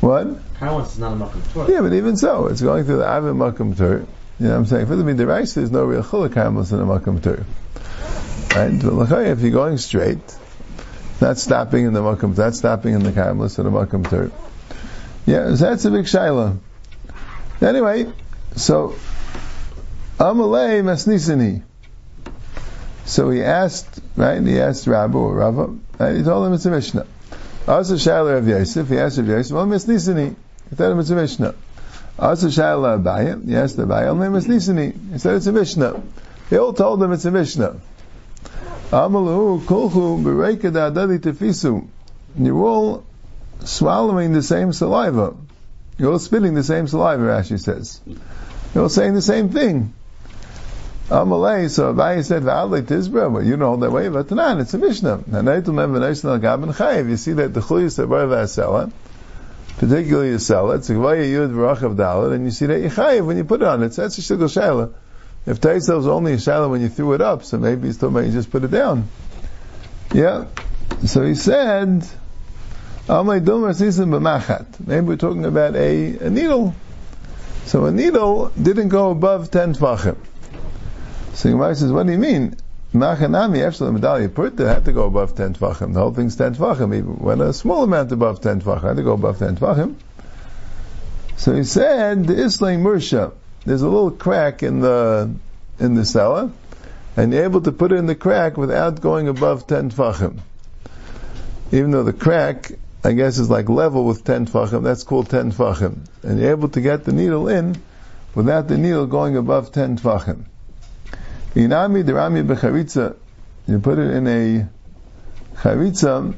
What? 0.00 0.38
Carmel 0.58 0.80
is 0.80 0.98
not 0.98 1.12
a 1.12 1.16
Makam 1.16 1.52
Torah. 1.52 1.70
Yeah, 1.70 1.80
but 1.80 1.92
even 1.92 2.16
so, 2.16 2.48
it's 2.48 2.60
going 2.60 2.84
through 2.84 2.98
the 2.98 3.04
Avim 3.04 3.36
Makam 3.36 3.76
Torah. 3.76 4.06
You 4.38 4.46
know 4.46 4.50
what 4.50 4.58
I'm 4.58 4.66
saying? 4.66 4.86
For 4.86 4.96
the 4.96 5.04
Midrash, 5.04 5.52
there's 5.52 5.70
no 5.70 5.84
real 5.84 6.02
Chulak 6.02 6.34
Carmel 6.34 6.62
in 6.62 6.80
a 6.80 6.84
Makam 6.84 7.22
Torah. 7.22 7.46
Right? 8.54 8.82
But 8.82 9.26
if 9.28 9.40
you're 9.40 9.50
going 9.52 9.78
straight, 9.78 10.18
not 11.20 11.38
stopping 11.38 11.86
in 11.86 11.92
the 11.92 12.00
Makam, 12.00 12.36
not 12.36 12.54
stopping 12.54 12.94
in 12.94 13.02
the 13.02 13.12
Carmelis 13.12 13.58
or 13.58 13.62
the 13.62 13.70
Makam 13.70 14.08
Torah. 14.08 14.30
Yeah, 15.24 15.54
so 15.54 15.70
that's 15.70 15.84
a 15.84 15.90
big 15.90 16.04
Shaila. 16.04 16.58
Anyway, 17.62 18.12
so, 18.56 18.94
Amalei 20.18 20.82
Masnisani. 20.82 21.62
So 23.04 23.30
he 23.30 23.42
asked, 23.42 24.00
right? 24.16 24.42
He 24.42 24.58
asked 24.58 24.86
Rabbi 24.86 25.16
or 25.16 25.34
Rava, 25.34 25.76
right? 25.98 26.16
He 26.16 26.22
told 26.24 26.46
him 26.46 26.54
it's 26.54 26.66
a 26.66 26.70
Mishnah. 26.70 27.06
Also 27.68 27.94
Shaila 27.94 28.38
of 28.38 28.48
Yosef, 28.48 28.88
he 28.88 28.98
asked 28.98 29.18
Rav 29.18 29.28
Yosef, 29.28 29.52
well, 29.54 29.66
Misnisani. 29.66 30.34
He 30.70 30.76
told 30.76 30.92
him 30.92 30.98
it's 30.98 31.10
a 31.10 31.14
Mishnah. 31.14 31.54
Also 32.18 32.48
Shaila 32.48 33.02
Abaye, 33.02 33.46
he 33.46 33.54
asked 33.54 33.76
Abaye, 33.76 34.06
only 34.06 34.28
Misnisani. 34.28 35.12
He 35.12 35.18
said 35.18 35.34
it's 35.34 35.46
a 35.46 35.52
Mishnah. 35.52 36.02
They 36.50 36.58
all 36.58 36.72
told 36.72 37.02
him 37.02 37.12
it's 37.12 37.24
a 37.24 37.30
Mishnah. 37.30 37.76
Amalu 38.90 39.60
kulchu 39.64 40.22
bereika 40.22 40.70
da'adadi 40.70 41.18
tefisu. 41.18 41.86
You're 42.38 42.64
all 42.64 43.04
swallowing 43.64 44.32
the 44.32 44.42
same 44.42 44.72
saliva. 44.72 45.34
You're 45.98 46.12
all 46.12 46.18
spitting 46.18 46.54
the 46.54 46.62
same 46.62 46.86
saliva, 46.88 47.22
Rashi 47.22 47.58
says. 47.58 48.00
You're 48.74 48.84
all 48.84 48.88
saying 48.88 49.14
the 49.14 49.22
same 49.22 49.48
thing. 49.48 49.94
Amalei, 51.08 51.70
so 51.70 51.94
Abaye 51.94 52.24
said, 52.24 52.42
V'alei 52.42 52.82
tizbra, 52.82 53.32
but 53.32 53.44
you 53.44 53.56
know 53.56 53.76
that 53.76 53.92
way, 53.92 54.08
but 54.08 54.30
not, 54.32 54.58
it's 54.58 54.74
a 54.74 54.78
Mishnah. 54.78 55.22
You 55.28 57.16
see 57.16 57.32
that 57.34 57.54
the 57.54 57.60
Chuyus 57.60 57.98
of 58.00 58.08
Bar 58.10 58.26
Vasela, 58.26 58.90
particularly 59.78 60.30
it, 60.30 60.34
it's 60.34 60.50
a 60.50 60.54
Gvaya 60.54 61.24
Yud 61.24 61.52
V'rachav 61.52 61.94
Dalet, 61.94 62.34
and 62.34 62.44
you 62.44 62.50
see 62.50 62.66
that 62.66 62.80
you 62.80 62.88
Chayiv 62.88 63.24
when 63.24 63.36
you 63.36 63.44
put 63.44 63.62
it 63.62 63.68
on 63.68 63.84
it, 63.84 63.90
that's 63.90 64.18
a 64.18 64.20
Shigel 64.20 64.48
Shaila. 64.48 64.92
If 65.46 65.60
Taisa 65.60 65.96
was 65.96 66.08
only 66.08 66.32
a 66.32 66.38
Shaila 66.38 66.68
when 66.68 66.80
you 66.80 66.88
threw 66.88 67.12
it 67.12 67.20
up, 67.20 67.44
so 67.44 67.56
maybe 67.56 67.86
he's 67.86 67.98
talking 67.98 68.16
about 68.16 68.26
you 68.26 68.32
just 68.32 68.50
put 68.50 68.64
it 68.64 68.72
down. 68.72 69.08
Yeah. 70.12 70.46
So 71.04 71.22
he 71.24 71.36
said, 71.36 72.04
Maybe 73.08 75.06
we're 75.06 75.16
talking 75.16 75.44
about 75.44 75.76
a, 75.76 76.18
a 76.18 76.28
needle. 76.28 76.74
So 77.66 77.84
a 77.84 77.92
needle 77.92 78.50
didn't 78.60 78.88
go 78.88 79.10
above 79.10 79.52
10 79.52 79.74
tvachim. 79.74 80.16
So 81.34 81.50
Gemara 81.50 81.76
says, 81.76 81.92
what 81.92 82.06
do 82.06 82.12
you 82.12 82.18
mean? 82.18 82.56
Machanami, 82.92 83.64
actually, 83.64 83.88
the 83.88 83.92
medallion 83.92 84.30
purta 84.30 84.66
had 84.66 84.86
to 84.86 84.92
go 84.92 85.04
above 85.04 85.36
10 85.36 85.54
tvachim. 85.54 85.94
The 85.94 86.00
whole 86.00 86.14
thing's 86.14 86.34
10 86.34 86.56
tvachim. 86.56 86.96
Even 86.96 87.16
when 87.18 87.40
a 87.40 87.52
small 87.52 87.84
amount 87.84 88.10
above 88.10 88.40
10 88.40 88.62
tvachim, 88.62 88.82
had 88.82 88.96
to 88.96 89.04
go 89.04 89.12
above 89.12 89.38
10 89.38 89.56
tvachim. 89.56 89.94
So 91.36 91.54
he 91.54 91.62
said, 91.62 92.26
the 92.26 92.42
Islam 92.42 92.82
Mursha, 92.82 93.32
there's 93.64 93.82
a 93.82 93.88
little 93.88 94.10
crack 94.10 94.64
in 94.64 94.80
the, 94.80 95.32
in 95.78 95.94
the 95.94 96.04
cellar, 96.04 96.50
and 97.16 97.32
you're 97.32 97.44
able 97.44 97.60
to 97.60 97.70
put 97.70 97.92
it 97.92 97.96
in 97.96 98.06
the 98.06 98.16
crack 98.16 98.56
without 98.56 99.00
going 99.00 99.28
above 99.28 99.68
10 99.68 99.90
tvachim. 99.92 100.38
Even 101.70 101.92
though 101.92 102.04
the 102.04 102.12
crack, 102.12 102.72
I 103.06 103.12
guess, 103.12 103.38
is 103.38 103.48
like 103.48 103.68
level 103.68 104.04
with 104.04 104.24
10 104.24 104.46
tvachim, 104.46 104.82
that's 104.82 105.04
called 105.04 105.30
10 105.30 105.52
tvachim. 105.52 106.08
And 106.24 106.40
you're 106.40 106.50
able 106.50 106.70
to 106.70 106.80
get 106.80 107.04
the 107.04 107.12
needle 107.12 107.46
in 107.46 107.80
without 108.34 108.66
the 108.66 108.76
needle 108.76 109.06
going 109.06 109.36
above 109.36 109.70
10 109.70 109.98
tvachim. 109.98 110.42
Inami 111.54 112.02
derami 112.02 112.44
becharitza, 112.44 113.14
you 113.68 113.78
put 113.78 114.00
it 114.00 114.10
in 114.10 114.26
a 114.26 114.68
charitza, 115.58 116.34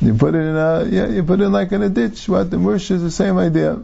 you 0.00 0.14
put 0.14 0.36
it 0.36 0.38
in 0.38 0.54
a, 0.54 0.84
yeah, 0.88 1.08
you 1.08 1.24
put 1.24 1.40
it 1.40 1.48
like 1.48 1.72
in 1.72 1.82
a 1.82 1.88
ditch, 1.88 2.28
what 2.28 2.48
the 2.48 2.58
mursh 2.58 2.92
is 2.92 3.02
the 3.02 3.10
same 3.10 3.36
idea. 3.36 3.82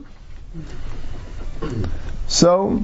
So, 2.29 2.81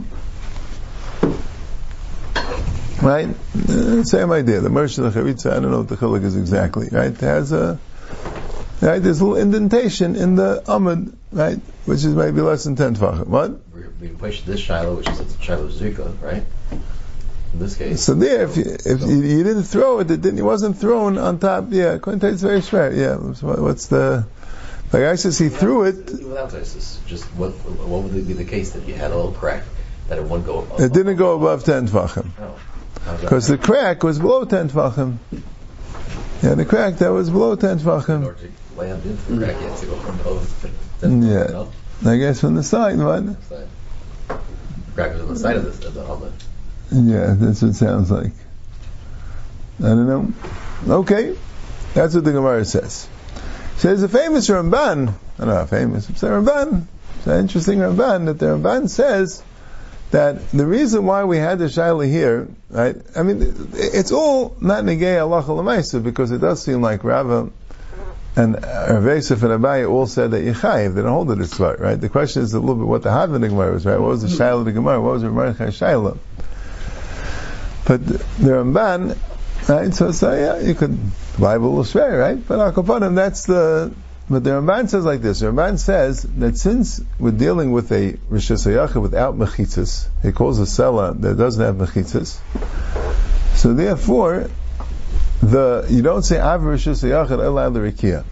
right? 3.01 3.29
Uh, 3.29 4.03
same 4.03 4.33
idea. 4.33 4.61
The 4.61 4.71
Mersh 4.71 4.99
of 4.99 5.15
the 5.15 5.21
Charitza, 5.21 5.53
I 5.53 5.61
don't 5.61 5.71
know 5.71 5.79
what 5.79 5.89
the 5.89 5.97
Chilik 5.97 6.25
is 6.25 6.37
exactly, 6.37 6.89
right? 6.91 7.13
It 7.13 7.21
has 7.21 7.53
a, 7.53 7.79
right? 8.81 8.99
There's 9.03 9.21
a 9.21 9.25
little 9.25 9.41
indentation 9.41 10.17
in 10.17 10.37
the 10.37 10.63
Amud, 10.67 11.15
right? 11.33 11.59
Which 11.85 12.05
is 12.05 12.15
maybe 12.15 12.41
less 12.41 12.65
than 12.65 12.77
10 12.77 12.97
Tvachim. 12.97 13.27
What? 13.27 13.61
We 14.01 14.09
push 14.09 14.43
this 14.43 14.61
Shiloh, 14.61 14.97
which 14.97 15.09
is 15.09 15.21
a 15.21 15.43
Shiloh 15.43 15.69
Zuka, 15.69 16.21
right? 16.21 16.45
In 16.71 17.59
this 17.59 17.77
case. 17.77 18.03
So 18.03 18.15
there, 18.15 18.45
if 18.45 18.57
you, 18.57 18.65
if 18.65 19.01
you, 19.01 19.23
you 19.23 19.43
didn't 19.43 19.65
throw 19.65 20.01
it, 20.01 20.11
it 20.11 20.21
didn't, 20.21 20.39
it 20.39 20.43
wasn't 20.43 20.79
thrown 20.79 21.17
on 21.17 21.39
top, 21.39 21.67
yeah, 21.71 21.95
according 21.95 22.21
to 22.21 22.29
it's 22.29 22.43
very 22.43 22.61
straight, 22.61 22.95
yeah. 22.95 23.17
What's 23.17 23.87
the, 23.87 24.27
like 24.93 25.03
I 25.03 25.15
says, 25.15 25.39
he 25.39 25.49
threw 25.49 25.85
it, 25.85 25.97
Without 25.97 26.53
ISIS, 26.53 27.01
just 27.07 27.25
what 27.35 27.53
what 27.53 28.03
would 28.03 28.13
be 28.27 28.35
the 28.35 28.45
case 28.45 28.73
that 28.73 28.87
you 28.87 28.95
had 28.95 29.11
a 29.11 29.17
little 29.17 29.33
crack 29.33 29.65
that 30.09 30.19
it 30.19 30.25
wouldn't 30.25 30.47
go 30.47 30.61
above? 30.61 30.81
it 30.81 30.93
didn't 30.93 31.17
go 31.17 31.37
above 31.37 31.65
10 31.65 31.89
Tvachim. 31.89 32.39
No. 32.39 32.57
Oh. 33.07 33.17
Because 33.21 33.47
the 33.49 33.57
crack 33.57 34.03
was 34.03 34.19
below 34.19 34.45
10 34.45 34.71
Tvachim. 34.71 35.19
Yeah, 36.43 36.55
the 36.55 36.65
crack 36.65 36.97
that 36.97 37.09
was 37.09 37.31
below 37.31 37.57
10 37.57 37.71
in 37.71 37.79
Tvachim. 37.79 38.37
Land 38.77 39.05
into 39.05 39.33
the 39.33 39.39
crack, 39.39 39.61
you 39.61 39.67
mm. 39.67 39.71
have 39.71 39.81
to 39.81 39.87
go 39.87 39.97
from 39.97 40.21
above. 40.21 40.53
Yeah. 41.03 42.11
I 42.11 42.17
guess 42.17 42.41
from 42.41 42.55
the 42.55 42.63
side, 42.63 42.99
what? 42.99 43.43
Side. 43.45 43.69
Crack 44.95 45.13
was 45.13 45.23
on 45.23 45.29
the 45.29 45.39
side 45.39 45.57
of 45.57 45.65
this 45.65 45.85
of 45.85 45.95
the 45.95 46.05
helmet. 46.05 46.33
Yeah, 46.91 47.35
that's 47.37 47.63
what 47.63 47.71
it 47.71 47.75
sounds 47.75 48.11
like. 48.11 48.33
I 49.79 49.89
don't 49.89 50.07
know. 50.07 50.33
Okay, 51.01 51.37
that's 51.95 52.15
what 52.15 52.25
the 52.25 52.33
Gemara 52.33 52.65
says. 52.65 53.09
Says 53.77 54.03
a 54.03 54.09
famous 54.09 54.49
Ramban, 54.49 55.09
I 55.09 55.39
don't 55.39 55.49
know 55.49 55.55
how 55.55 55.67
famous, 55.67 56.09
it's 56.09 56.23
a 56.23 56.29
Ramban, 56.29 56.87
it's 57.19 57.27
an 57.27 57.41
interesting 57.41 57.79
Ramban, 57.81 58.27
that 58.27 58.39
the 58.39 58.47
Ramban 58.47 58.89
says 58.89 59.43
that 60.13 60.51
the 60.51 60.67
reason 60.67 61.05
why 61.05 61.25
we 61.25 61.37
had 61.37 61.59
the 61.59 61.67
Shaila 61.67 62.09
here, 62.09 62.49
right, 62.71 62.97
I 63.15 63.23
mean, 63.23 63.71
it's 63.75 64.13
all 64.13 64.57
not 64.61 64.85
negay 64.85 65.21
Allah 65.21 66.01
because 66.01 66.31
it 66.31 66.41
does 66.41 66.63
seem 66.63 66.81
like 66.81 67.05
Rava 67.05 67.51
and 68.37 68.55
Rav 68.63 69.05
Yosef 69.05 69.43
and 69.43 69.53
Abaye 69.53 69.89
all 69.89 70.07
said 70.07 70.33
that 70.33 70.45
Yechayev, 70.45 70.95
they 70.95 71.01
don't 71.01 71.11
hold 71.11 71.31
it 71.31 71.39
as 71.39 71.59
right, 71.59 71.79
right? 71.81 71.99
The 71.99 72.11
question 72.11 72.43
is 72.43 72.53
a 72.53 72.61
little 72.61 72.75
bit 72.75 72.87
what 72.87 73.03
the 73.03 73.11
Hav 73.11 73.33
in 73.33 73.41
the 73.41 73.49
Gemara 73.49 73.73
was, 73.73 73.87
right? 73.87 73.99
What 73.99 74.11
was 74.11 74.23
the 74.23 74.29
mm-hmm. 74.29 74.43
Shaila 74.43 74.59
of 74.59 74.65
the 74.67 74.73
Gemara? 74.73 75.01
What 75.01 75.15
was 75.15 75.23
the 75.23 75.31
Mordechai 75.31 75.69
Shaila? 75.69 76.19
But 77.87 78.07
the 78.07 78.19
Ramban, 78.51 79.17
right? 79.69 79.95
So, 79.95 80.13
so 80.13 80.35
yeah, 80.35 80.67
you 80.67 80.75
could 80.75 80.99
Bible 81.39 81.73
will 81.73 81.85
swear, 81.85 82.19
right? 82.19 82.47
But 82.47 82.75
Akapanim, 82.75 83.15
that's 83.15 83.47
the. 83.47 83.95
But 84.29 84.43
the 84.43 84.51
Ramban 84.51 84.91
says 84.91 85.05
like 85.05 85.23
this. 85.23 85.41
The 85.41 85.47
Ramban 85.47 85.79
says 85.79 86.23
that 86.23 86.59
since 86.59 87.01
we're 87.19 87.31
dealing 87.31 87.73
with 87.73 87.91
a 87.93 88.15
Hayachah 88.31 89.01
without 89.01 89.39
mechitzas, 89.39 90.09
he 90.23 90.33
calls 90.33 90.59
a 90.59 90.65
sela 90.65 91.19
that 91.21 91.39
doesn't 91.39 91.65
have 91.65 91.77
mechitzas. 91.77 92.39
So 93.55 93.73
therefore, 93.73 94.51
the 95.41 95.87
you 95.89 96.03
don't 96.03 96.23
say 96.23 96.37
Aver 96.37 96.71
Rishis 96.71 97.03
Hayachad 97.03 97.39
Elad 97.39 97.75
Rikia. 97.75 98.25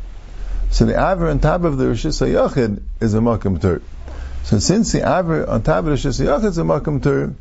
So 0.70 0.86
the 0.86 0.94
Aver 0.94 1.28
on 1.28 1.38
top 1.38 1.64
of 1.64 1.76
the 1.76 1.88
Rishis 1.88 2.20
Hayachid 2.20 2.80
is 3.00 3.14
a 3.14 3.18
Makam 3.18 3.60
Tur. 3.60 3.80
So 4.44 4.58
since 4.58 4.92
the 4.92 5.00
Aver 5.00 5.48
on 5.48 5.62
top 5.62 5.78
of 5.78 5.84
the 5.86 5.90
Rishis 5.92 6.20
Hayachid 6.20 6.44
is 6.44 6.58
a 6.58 6.62
Makam 6.62 7.02
Tur, 7.02 7.34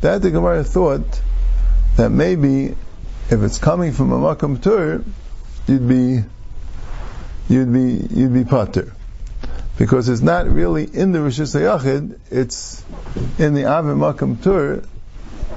that 0.00 0.22
the 0.22 0.30
Gemara 0.30 0.64
thought 0.64 1.20
that 1.96 2.10
maybe 2.10 2.74
if 3.30 3.42
it's 3.42 3.58
coming 3.58 3.92
from 3.92 4.12
a 4.12 4.18
makam 4.18 4.60
tur, 4.60 5.04
you'd 5.68 5.88
be 5.88 6.24
you'd 7.48 7.72
be 7.72 8.06
you'd 8.10 8.34
be 8.34 8.44
pater, 8.44 8.92
because 9.78 10.08
it's 10.08 10.20
not 10.20 10.48
really 10.48 10.84
in 10.84 11.12
the 11.12 11.20
rishis 11.20 11.54
hayachid; 11.54 12.18
it's 12.30 12.82
in 13.38 13.54
the 13.54 13.62
avim 13.62 13.98
makam 13.98 14.42
tur 14.42 14.82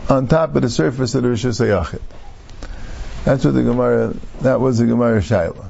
on 0.08 0.28
top 0.28 0.56
of 0.56 0.62
the 0.62 0.70
surface 0.70 1.16
of 1.16 1.24
the 1.24 1.30
rishis 1.30 1.60
hayachid. 1.60 2.02
That's 3.26 3.46
what 3.46 3.54
the 3.54 3.64
Gemara. 3.64 4.14
That 4.42 4.60
was 4.60 4.80
the 4.80 4.86
Gemara 4.86 5.22
Shaila. 5.22 5.70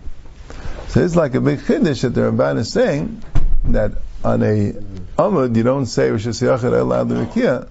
So 0.88 1.01
it's 1.01 1.15
like 1.15 1.36
a 1.36 1.41
big 1.41 1.60
chiddush 1.60 2.01
that 2.01 2.10
the 2.10 2.22
Ramban 2.22 2.57
is 2.57 2.72
saying 2.72 3.24
that 3.65 3.93
on 4.24 4.43
a 4.43 4.74
amud 5.17 5.55
you 5.55 5.63
don't 5.63 5.86
say 5.86 6.10
rishis 6.10 6.41
hayachid 6.41 6.72
elad 6.72 7.10
l'rikia. 7.10 7.67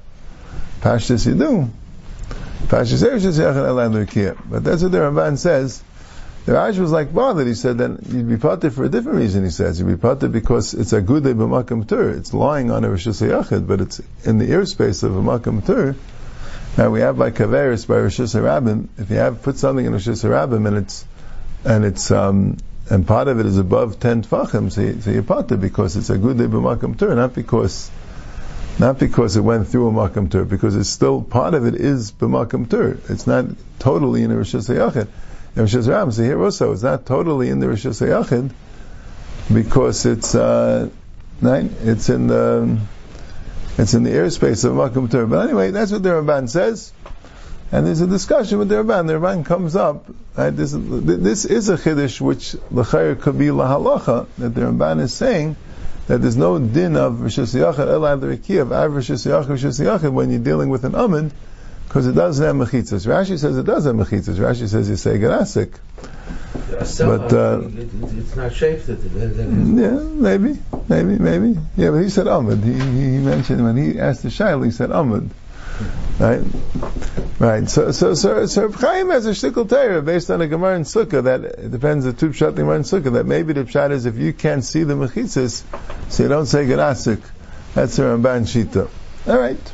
Pashtus 0.80 1.26
you 1.26 1.34
do. 1.34 1.70
But 2.68 2.84
that's 4.64 4.82
what 4.82 4.92
the 4.92 4.98
Ramban 4.98 5.38
says. 5.38 5.82
The 6.44 6.54
Rash 6.54 6.76
was 6.78 6.90
like 6.90 7.14
bothered. 7.14 7.46
He 7.46 7.54
said 7.54 7.78
then 7.78 7.98
you'd 8.08 8.28
be 8.28 8.36
pater 8.36 8.70
for 8.70 8.84
a 8.84 8.88
different 8.88 9.18
reason. 9.18 9.44
He 9.44 9.50
says 9.50 9.78
you'd 9.78 9.86
be 9.86 9.96
pater 9.96 10.28
because 10.28 10.74
it's 10.74 10.92
a 10.92 11.00
good 11.00 11.22
b'makam 11.22 11.86
tur. 11.88 12.10
It's 12.10 12.34
lying 12.34 12.70
on 12.72 12.84
a 12.84 12.88
rishus 12.88 13.22
yachid, 13.24 13.66
but 13.68 13.80
it's 13.80 14.00
in 14.24 14.38
the 14.38 14.46
airspace 14.46 15.04
of 15.04 15.16
a 15.16 15.20
makam 15.20 15.64
tur. 15.64 15.94
Now 16.76 16.88
we 16.88 17.00
have 17.00 17.18
by 17.18 17.30
kaveris 17.30 17.86
by 17.86 17.96
rishus 17.96 18.34
harabim. 18.34 18.88
If 18.96 19.10
you 19.10 19.16
have 19.16 19.42
put 19.42 19.58
something 19.58 19.84
in 19.84 19.92
rishus 19.92 20.24
harabim 20.24 20.66
and 20.66 20.78
it's 20.78 21.04
and 21.64 21.84
it's 21.84 22.10
um, 22.10 22.56
and 22.88 23.06
part 23.06 23.28
of 23.28 23.38
it 23.38 23.44
is 23.44 23.58
above 23.58 24.00
ten 24.00 24.22
tfachim, 24.22 24.72
so, 24.72 25.10
you, 25.10 25.22
pater 25.22 25.58
because 25.58 25.96
it's 25.96 26.08
a 26.08 26.16
good 26.16 26.38
b'makam 26.38 26.98
tur, 26.98 27.14
not 27.14 27.34
because 27.34 27.90
not 28.78 28.98
because 28.98 29.36
it 29.36 29.42
went 29.42 29.68
through 29.68 29.88
a 29.88 29.92
makam 29.92 30.30
tur, 30.30 30.46
because 30.46 30.74
it's 30.74 30.88
still 30.88 31.20
part 31.20 31.52
of 31.52 31.66
it 31.66 31.74
is 31.74 32.10
b'makam 32.10 32.70
tur. 32.70 32.98
It's 33.10 33.26
not 33.26 33.46
totally 33.78 34.22
in 34.22 34.30
the 34.30 34.36
rishus 34.36 34.74
hayachid. 34.74 35.08
In 35.54 35.64
rishus 35.64 35.88
ram, 35.88 36.10
so 36.10 36.22
here 36.22 36.42
also 36.42 36.72
it's 36.72 36.82
not 36.82 37.04
totally 37.04 37.50
in 37.50 37.60
the 37.60 37.66
rishus 37.66 38.00
hayachid 38.00 38.50
because 39.52 40.06
it's 40.06 40.34
uh, 40.34 40.88
right. 41.42 41.70
It's 41.82 42.08
in 42.08 42.28
the 42.28 42.78
it's 43.78 43.94
in 43.94 44.02
the 44.02 44.10
airspace 44.10 44.64
of 44.64 44.72
makam 44.72 45.10
tur. 45.10 45.26
But 45.26 45.46
anyway, 45.46 45.70
that's 45.70 45.92
what 45.92 46.02
the 46.02 46.10
Ramban 46.10 46.48
says. 46.48 46.92
And 47.70 47.86
there's 47.86 48.02
a 48.02 48.06
discussion 48.06 48.58
with 48.58 48.68
the 48.68 48.76
Ramban. 48.76 49.06
The 49.06 49.14
Ramban 49.14 49.46
comes 49.46 49.76
up. 49.76 50.04
Right, 50.36 50.50
this, 50.50 50.72
this 50.74 51.44
is 51.44 51.68
a 51.68 51.76
chiddush 51.76 52.20
which 52.20 52.54
l'chayr 52.70 53.20
could 53.20 53.38
be 53.38 53.46
lahalacha 53.46 54.26
that 54.38 54.54
the 54.54 54.60
Ramban 54.62 55.00
is 55.00 55.14
saying 55.14 55.56
that 56.06 56.20
there's 56.20 56.36
no 56.36 56.58
din 56.58 56.96
of 56.96 57.20
Rishis 57.20 57.54
Yachid 57.54 57.86
Elad 57.86 58.22
of 58.60 58.72
Av 58.72 58.90
Rishis 58.92 59.26
Yachid 59.26 59.48
Rishis 59.48 59.80
Yachid 59.80 60.12
when 60.12 60.30
you're 60.30 60.40
dealing 60.40 60.68
with 60.68 60.84
an 60.84 60.94
Amid 60.94 61.32
because 61.92 62.06
it 62.06 62.14
doesn't 62.14 62.44
have 62.44 62.56
mechitzas. 62.56 63.06
Rashi 63.06 63.38
says 63.38 63.56
it 63.58 63.66
does 63.66 63.84
have 63.84 63.94
mechitzas. 63.94 64.36
Rashi 64.36 64.68
says 64.68 64.88
you 64.88 64.96
say 64.96 65.18
Gerasik. 65.18 65.74
But, 66.70 67.32
uh, 67.32 67.62
it's 67.64 68.36
not 68.36 68.52
shaped 68.52 68.86
that 68.86 69.00
Yeah, 69.02 69.98
maybe, 69.98 70.58
maybe, 70.88 71.18
maybe. 71.18 71.58
Yeah, 71.76 71.90
but 71.90 71.98
he 71.98 72.10
said 72.10 72.26
Amid. 72.26 72.62
He, 72.62 72.72
he 72.72 73.18
mentioned 73.18 73.62
when 73.62 73.76
he 73.76 73.98
asked 73.98 74.22
the 74.22 74.28
Shail, 74.28 74.64
he 74.64 74.70
said 74.70 74.90
Amid. 74.90 75.30
Right, 76.18 76.42
right. 77.38 77.68
So, 77.68 77.90
so, 77.90 78.14
so, 78.14 78.46
so 78.46 78.66
Reb 78.66 78.74
Chaim 78.74 79.10
has 79.10 79.26
a 79.26 79.30
shtickle 79.30 79.68
Torah 79.68 80.02
based 80.02 80.30
on 80.30 80.40
a 80.40 80.46
Gemara 80.46 80.76
in 80.76 80.82
Sukkah 80.82 81.24
that 81.24 81.44
it 81.44 81.70
depends 81.70 82.04
the 82.04 82.12
two 82.12 82.28
pshat 82.30 82.54
Gemara 82.54 82.76
in 82.76 82.82
Sukkah 82.82 83.14
that 83.14 83.26
maybe 83.26 83.52
the 83.54 83.64
pshat 83.64 83.90
is 83.90 84.06
if 84.06 84.16
you 84.16 84.32
can't 84.32 84.62
see 84.62 84.84
the 84.84 84.94
mechitzas, 84.94 85.62
so 86.10 86.22
you 86.22 86.28
don't 86.28 86.46
say 86.46 86.64
Gerasik. 86.66 87.22
That's 87.74 87.96
the 87.96 88.02
Ramban 88.04 88.42
Shita. 88.42 88.88
All 89.26 89.38
right. 89.38 89.72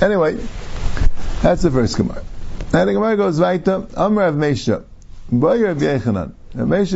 Anyway, 0.00 0.38
that's 1.42 1.62
the 1.62 1.70
first 1.70 1.96
Gemara. 1.96 2.24
Now 2.72 2.86
the 2.86 2.94
Gemara 2.94 3.16
goes 3.16 3.38
weiter. 3.38 3.86
Amr 3.96 4.22
of 4.22 4.34
Mesha. 4.34 4.84
Boy 5.32 5.62
Rav 5.62 5.78
Yechanan. 5.78 6.32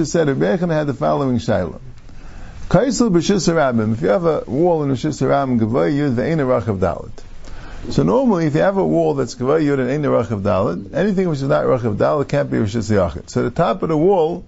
Said 0.06 0.28
Rav 0.28 0.37
Yechanan 0.37 0.70
had 0.70 0.87
the 0.87 0.94
following 0.94 1.38
shaila. 1.38 1.80
Kaisel 2.68 3.11
b'shis. 3.11 3.92
If 3.92 4.02
you 4.02 4.08
have 4.08 4.26
a 4.26 4.44
wall 4.47 4.82
in 4.82 4.90
b'shis 4.90 5.23
harabim, 5.23 5.58
gavoy 5.58 5.90
yud 5.92 6.14
ve'ena 6.14 6.47
rachav 6.47 6.78
dalit. 6.78 7.11
So 7.92 8.02
normally, 8.02 8.47
if 8.47 8.54
you 8.54 8.61
have 8.61 8.76
a 8.76 8.85
wall 8.85 9.14
that's 9.14 9.35
gavoy 9.35 9.64
yud 9.64 9.80
and 9.80 9.88
ena 9.90 10.08
rachav 10.08 10.42
dalit, 10.42 10.94
anything 10.94 11.28
which 11.30 11.38
is 11.38 11.49
not 11.49 11.64
rachav 11.64 11.97
dalit 11.97 12.28
can't 12.28 12.50
be 12.50 12.58
rishis 12.58 12.90
yachid. 12.90 13.30
So 13.30 13.42
the 13.44 13.50
top 13.50 13.82
of 13.82 13.88
the 13.88 13.97
wall, 13.97 14.47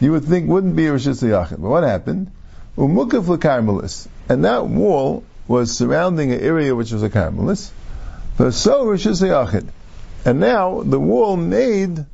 you 0.00 0.12
would 0.12 0.24
think 0.24 0.48
wouldn't 0.48 0.74
be 0.74 0.84
rishis 0.84 1.22
yachid. 1.22 1.60
But 1.60 1.68
what 1.68 1.84
happened? 1.84 2.30
Umukaf 2.78 3.28
l'karmelis. 3.28 4.08
And 4.30 4.46
that 4.46 4.66
wall 4.66 5.24
was 5.46 5.76
surrounding 5.76 6.32
an 6.32 6.40
area 6.40 6.74
which 6.74 6.90
was 6.90 7.02
a 7.02 7.10
carmelis. 7.10 7.70
So 8.38 8.86
Rishis 8.86 9.20
Yachid. 9.20 9.68
And 10.24 10.40
now 10.40 10.82
the 10.82 10.98
wall 10.98 11.36
made 11.36 12.06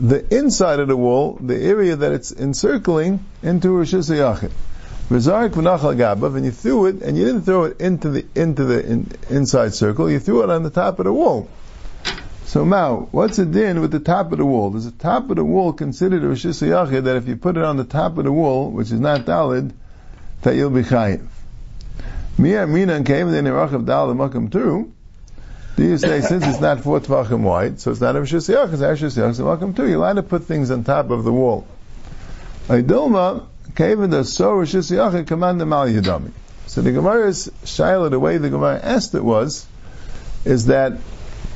the 0.00 0.34
inside 0.34 0.80
of 0.80 0.88
the 0.88 0.96
wall, 0.96 1.38
the 1.40 1.56
area 1.56 1.94
that 1.94 2.12
it's 2.12 2.32
encircling, 2.32 3.24
into 3.42 3.68
Rishis 3.68 4.08
Yachid. 4.08 4.50
V'zarik 5.10 5.50
v'nachal 5.50 5.94
gabav, 5.94 6.36
and 6.36 6.44
you 6.44 6.50
threw 6.50 6.86
it, 6.86 7.02
and 7.02 7.18
you 7.18 7.26
didn't 7.26 7.42
throw 7.42 7.64
it 7.64 7.80
into 7.80 8.08
the 8.10 8.26
into 8.34 8.64
the 8.64 8.84
in, 8.84 9.12
inside 9.28 9.74
circle. 9.74 10.10
You 10.10 10.18
threw 10.18 10.42
it 10.42 10.50
on 10.50 10.62
the 10.62 10.70
top 10.70 10.98
of 11.00 11.04
the 11.04 11.12
wall. 11.12 11.50
So 12.46 12.64
now, 12.64 13.08
what's 13.10 13.36
the 13.36 13.44
din 13.44 13.80
with 13.80 13.90
the 13.90 14.00
top 14.00 14.32
of 14.32 14.38
the 14.38 14.46
wall? 14.46 14.70
Does 14.70 14.90
the 14.90 14.98
top 14.98 15.28
of 15.28 15.36
the 15.36 15.44
wall 15.44 15.72
considered 15.72 16.24
a 16.24 16.28
Rishis 16.28 16.62
Yachid 16.62 17.04
that 17.04 17.16
if 17.16 17.28
you 17.28 17.36
put 17.36 17.58
it 17.58 17.62
on 17.62 17.76
the 17.76 17.84
top 17.84 18.16
of 18.16 18.24
the 18.24 18.32
wall, 18.32 18.70
which 18.70 18.90
is 18.90 19.00
not 19.00 19.26
dalid, 19.26 19.72
that 20.42 20.54
you'll 20.54 20.70
be 20.70 20.82
chayiv? 20.82 21.26
Mia 22.38 22.66
Mina 22.66 23.04
came 23.04 23.30
then 23.30 23.44
Rachav 23.44 23.84
Dal 23.84 24.14
Makam 24.14 24.50
too. 24.50 24.92
Do 25.76 25.84
you 25.84 25.98
say 25.98 26.20
since 26.20 26.46
it's 26.46 26.60
not 26.60 26.80
four 26.80 27.00
tvachim 27.00 27.40
wide, 27.40 27.80
so 27.80 27.90
it's 27.90 28.00
not 28.00 28.16
a 28.16 28.20
Yachid, 28.20 28.72
it's 28.72 28.82
actually 28.82 29.08
Rishis 29.08 29.38
Makam 29.38 29.74
too? 29.74 29.88
You're 29.88 29.96
allowed 29.96 30.14
to 30.14 30.22
put 30.22 30.44
things 30.44 30.70
on 30.70 30.84
top 30.84 31.10
of 31.10 31.24
the 31.24 31.32
wall. 31.32 31.66
Idilma 32.68 33.46
came 33.74 34.10
the 34.10 34.24
so 34.24 34.52
Rishis 34.52 34.90
Yachid 34.90 35.26
command 35.26 35.60
the 35.60 35.66
Mal 35.66 35.86
Yadami. 35.86 36.32
So 36.66 36.82
the 36.82 36.92
Gemara's 36.92 37.50
shaila, 37.64 38.10
the 38.10 38.20
way 38.20 38.38
the 38.38 38.50
Gemara 38.50 38.78
asked 38.82 39.14
it 39.14 39.24
was, 39.24 39.66
is 40.44 40.66
that 40.66 40.98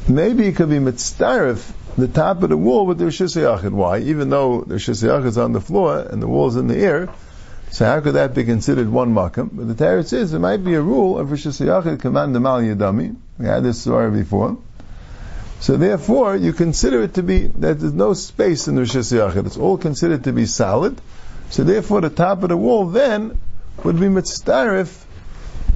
maybe 0.09 0.47
it 0.47 0.57
could 0.57 0.71
be 0.71 0.79
mitzdarif 0.79 1.73
the 1.97 2.09
top 2.09 2.43
of 2.43 2.49
the 2.49 2.57
wall 2.57 2.87
with 2.87 2.99
the 2.99 3.07
Rishis 3.07 3.37
Yachid. 3.37 3.73
Why? 3.73 3.99
Even 3.99 4.31
though 4.31 4.63
the 4.63 4.75
Rishis 4.75 5.03
Yachid 5.03 5.27
is 5.27 5.39
on 5.39 5.53
the 5.53 5.61
floor 5.61 5.99
and 6.01 6.23
the 6.23 6.27
wall 6.27 6.49
is 6.49 6.57
in 6.57 6.67
the 6.67 6.77
air, 6.77 7.09
so 7.75 7.85
how 7.87 8.01
could 8.01 8.15
that 8.15 8.37
be 8.37 8.45
considered 8.45 8.89
one 8.89 9.13
makam? 9.13 9.51
But 9.53 9.67
the 9.67 9.75
Torah 9.75 10.05
says 10.05 10.31
there 10.31 10.39
might 10.39 10.65
be 10.65 10.75
a 10.75 10.81
rule 10.81 11.19
of 11.19 11.33
Rishis 11.33 11.59
Yachid 11.59 11.99
command 11.99 12.33
the 12.33 12.39
Mal 12.39 12.61
Yadami. 12.61 13.17
We 13.37 13.47
had 13.47 13.65
this 13.65 13.81
story 13.81 14.13
before. 14.13 14.59
So 15.59 15.77
therefore, 15.77 16.37
you 16.37 16.53
consider 16.53 17.03
it 17.03 17.15
to 17.15 17.25
be 17.25 17.49
that 17.49 17.81
there's 17.81 17.93
no 17.93 18.15
space 18.15 18.69
in 18.69 18.77
the 18.77 18.83
Yachid. 18.83 19.47
It's 19.47 19.57
all 19.57 19.77
considered 19.77 20.23
to 20.23 20.33
be 20.33 20.47
solid. 20.47 21.01
So 21.51 21.65
therefore, 21.65 22.01
the 22.01 22.11
top 22.11 22.45
of 22.45 22.51
the 22.51 22.57
wall 22.57 22.87
then 22.87 23.41
would 23.83 23.99
be 23.99 24.07
mitzdarif 24.07 24.97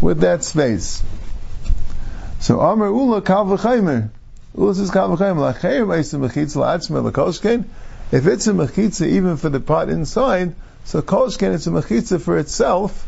with 0.00 0.20
that 0.20 0.44
space. 0.44 1.02
So 2.38 2.60
Amr 2.60 2.86
Ula 2.86 3.22
Kal 3.22 3.44
V'chaymer. 3.46 4.10
Ula 4.56 4.74
says 4.76 4.92
Kal 4.92 5.16
V'chaymer. 5.16 5.52
L'chayim 5.52 5.88
Eisa 5.88 6.16
Mechitza 6.16 6.58
L'Atzme 6.58 7.02
L'Koshken. 7.02 7.64
If 8.12 8.28
it's 8.28 8.46
a 8.46 8.52
Mechitza 8.52 9.04
even 9.04 9.36
for 9.36 9.48
the 9.48 9.58
part 9.58 9.88
inside, 9.88 10.54
so 10.88 11.02
Koshken 11.02 11.52
it's 11.52 11.66
a 11.66 11.70
Mechitza 11.70 12.18
for 12.18 12.38
itself. 12.38 13.06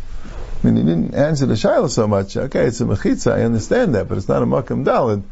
I 0.62 0.66
mean, 0.66 0.76
he 0.76 0.82
didn't 0.82 1.14
answer 1.14 1.46
the 1.46 1.56
Shiloh 1.56 1.86
so 1.86 2.06
much. 2.06 2.36
Okay, 2.36 2.66
it's 2.66 2.82
a 2.82 2.84
Mechitza, 2.84 3.32
I 3.32 3.40
understand 3.40 3.94
that, 3.94 4.06
but 4.06 4.18
it's 4.18 4.28
not 4.28 4.42
a 4.42 4.44
Makam 4.44 4.84
Dalid. 4.84 5.22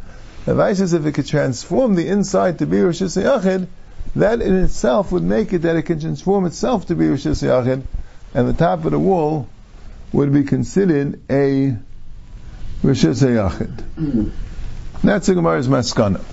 Advice 0.46 0.80
is 0.80 0.94
if 0.94 1.04
it 1.04 1.12
could 1.12 1.26
transform 1.26 1.94
the 1.94 2.08
inside 2.08 2.60
to 2.60 2.66
be 2.66 2.80
Rosh 2.80 3.02
Hashanah, 3.02 3.66
that 4.16 4.40
in 4.40 4.56
itself 4.64 5.12
would 5.12 5.24
make 5.24 5.52
it 5.52 5.58
that 5.58 5.76
it 5.76 5.82
can 5.82 6.00
transform 6.00 6.46
itself 6.46 6.86
to 6.86 6.94
be 6.94 7.10
Rosh 7.10 7.26
Hashanah, 7.26 7.82
and 8.32 8.48
the 8.48 8.54
top 8.54 8.86
of 8.86 8.92
the 8.92 8.98
wall 8.98 9.46
would 10.12 10.32
be 10.32 10.42
considered 10.42 11.20
a 11.28 11.76
Rosh 12.82 13.04
Hashanah. 13.04 14.32
That's 15.04 15.26
the 15.26 15.34
Gemara's 15.34 15.68
Maskana. 15.68 16.24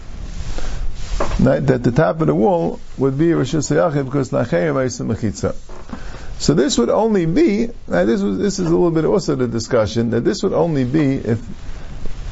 That, 1.39 1.67
that 1.67 1.83
the 1.83 1.91
top 1.91 2.21
of 2.21 2.27
the 2.27 2.35
wall 2.35 2.79
would 2.97 3.17
be 3.17 3.33
Rosh 3.33 3.55
Hashanah 3.55 4.05
because 4.05 4.31
Nachayim 4.31 4.83
is 4.83 4.99
Mechitza. 4.99 5.55
So 6.39 6.53
this 6.53 6.77
would 6.77 6.89
only 6.89 7.25
be, 7.25 7.67
this 7.87 8.21
was, 8.21 8.37
this 8.37 8.59
is 8.59 8.67
a 8.67 8.69
little 8.69 8.91
bit 8.91 9.05
also 9.05 9.35
the 9.35 9.47
discussion, 9.47 10.09
that 10.09 10.21
this 10.21 10.43
would 10.43 10.53
only 10.53 10.83
be 10.83 11.15
if 11.15 11.41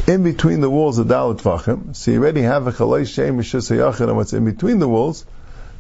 in 0.08 0.24
between 0.24 0.60
the 0.60 0.70
walls 0.70 0.98
of 0.98 1.08
Dalit 1.08 1.40
Tvachim, 1.40 1.96
so 1.96 2.12
you 2.12 2.20
already 2.20 2.42
have 2.42 2.68
a 2.68 2.74
Chalai 2.74 3.08
Shem 3.08 3.38
Rishus 3.38 4.02
and 4.02 4.18
what's 4.18 4.34
in 4.34 4.44
between 4.44 4.80
the 4.80 4.88
walls, 4.88 5.26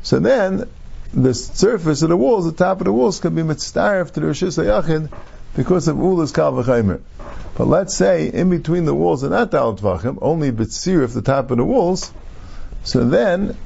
so 0.01 0.19
then 0.19 0.69
the 1.13 1.33
surface 1.33 2.01
of 2.01 2.09
the 2.09 2.17
walls, 2.17 2.45
the 2.45 2.53
top 2.53 2.79
of 2.79 2.85
the 2.85 2.93
walls, 2.93 3.19
can 3.19 3.35
be 3.35 3.41
mitzdarif 3.41 4.11
to 4.13 4.21
the 4.21 4.27
Rishus 4.27 4.63
HaYachid 4.63 5.11
because 5.55 5.89
of 5.89 5.97
Ulas 5.97 6.33
Kal 6.33 6.53
V'chaymer. 6.53 7.01
But 7.55 7.65
let's 7.67 7.93
say 7.93 8.29
in 8.29 8.49
between 8.49 8.85
the 8.85 8.95
walls 8.95 9.25
are 9.25 9.29
not 9.29 9.51
Dalit 9.51 9.79
Tvachim, 9.79 10.19
only 10.21 10.51
Bitsir 10.51 11.03
if 11.03 11.13
the 11.13 11.21
top 11.21 11.51
of 11.51 11.57
the 11.57 11.65
walls, 11.65 12.13
so 12.83 13.05
then 13.05 13.57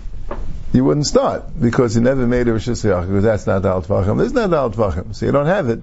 you 0.74 0.84
wouldn't 0.84 1.08
start 1.08 1.46
because 1.60 1.96
you 1.96 2.02
never 2.02 2.28
made 2.28 2.48
a 2.48 2.54
Rishis 2.54 2.84
because 2.84 3.24
that's 3.24 3.48
not 3.48 3.64
Dal 3.64 3.82
Tvachim. 3.82 4.18
This 4.18 4.28
is 4.28 4.34
not 4.34 4.52
Dal 4.52 4.72
Tvachim, 4.72 5.16
so 5.16 5.26
you 5.26 5.32
don't 5.32 5.48
have 5.48 5.70
it. 5.70 5.82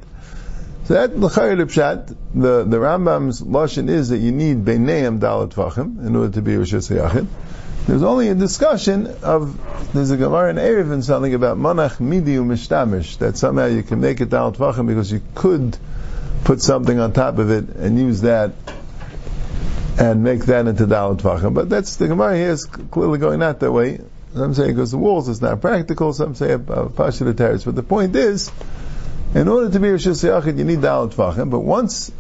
So 0.85 0.95
that 0.95 1.19
l'chayr 1.19 1.57
pshat, 1.57 2.15
the 2.35 2.65
the 2.65 2.77
Rambam's 2.77 3.41
lashon 3.41 3.89
is 3.89 4.11
that 4.11 4.19
you 4.19 4.33
need 4.33 4.65
beineim 4.65 5.19
Dal 5.19 5.49
Tvachim 5.49 6.07
in 6.07 6.15
order 6.15 6.33
to 6.35 6.43
be 6.43 6.57
Rishis 6.57 6.91
Yachid. 6.91 7.27
There's 7.87 8.03
only 8.03 8.29
a 8.29 8.35
discussion 8.35 9.07
of 9.23 9.59
there's 9.93 10.11
a 10.11 10.17
Gemara 10.17 10.51
in 10.51 10.57
Erev 10.57 10.93
and 10.93 11.05
something 11.05 11.35
about 11.35 11.57
manach 11.59 12.01
midi 12.01 12.37
u'mishtamish 12.37 13.19
that 13.19 13.37
somehow 13.37 13.67
you 13.67 13.83
can 13.83 14.01
make 14.01 14.21
it 14.21 14.31
Dal 14.31 14.53
Tvachim 14.53 14.87
because 14.87 15.11
you 15.11 15.23
could 15.35 15.77
put 16.45 16.63
something 16.63 17.01
on 17.01 17.13
top 17.13 17.39
of 17.39 17.51
it 17.51 17.71
and 17.71 17.99
use 17.99 18.21
that 18.21 18.53
and 19.99 20.25
make 20.25 20.45
that 20.47 20.67
into 20.67 20.87
Dal 20.87 21.17
Tvachim. 21.17 21.55
But 21.55 21.69
that's 21.69 21.97
the 21.97 22.09
Gemara 22.09 22.37
here 22.37 22.51
is 22.51 22.65
clearly 22.65 23.19
going 23.19 23.41
not 23.41 23.61
that 23.61 23.73
way. 23.73 24.01
Some 24.35 24.55
say 24.55 24.67
because 24.67 24.91
the 24.91 24.99
walls 24.99 25.29
is 25.29 25.41
not 25.41 25.61
practical. 25.61 26.13
Some 26.13 26.35
say 26.35 26.53
uh, 26.55 26.59
Pasha 26.89 27.25
the 27.25 27.35
terrace. 27.35 27.65
But 27.65 27.77
the 27.77 27.83
point 27.83 28.17
is, 28.17 28.51
in 29.35 29.47
order 29.49 29.71
to 29.71 29.81
be 29.81 29.91
Rosh 29.91 30.07
Hashanah, 30.07 30.59
you 30.59 30.65
need 30.65 30.81
Dalit 30.81 31.15
Tvachim. 31.15 31.51
But 31.51 31.61
once 31.61 32.11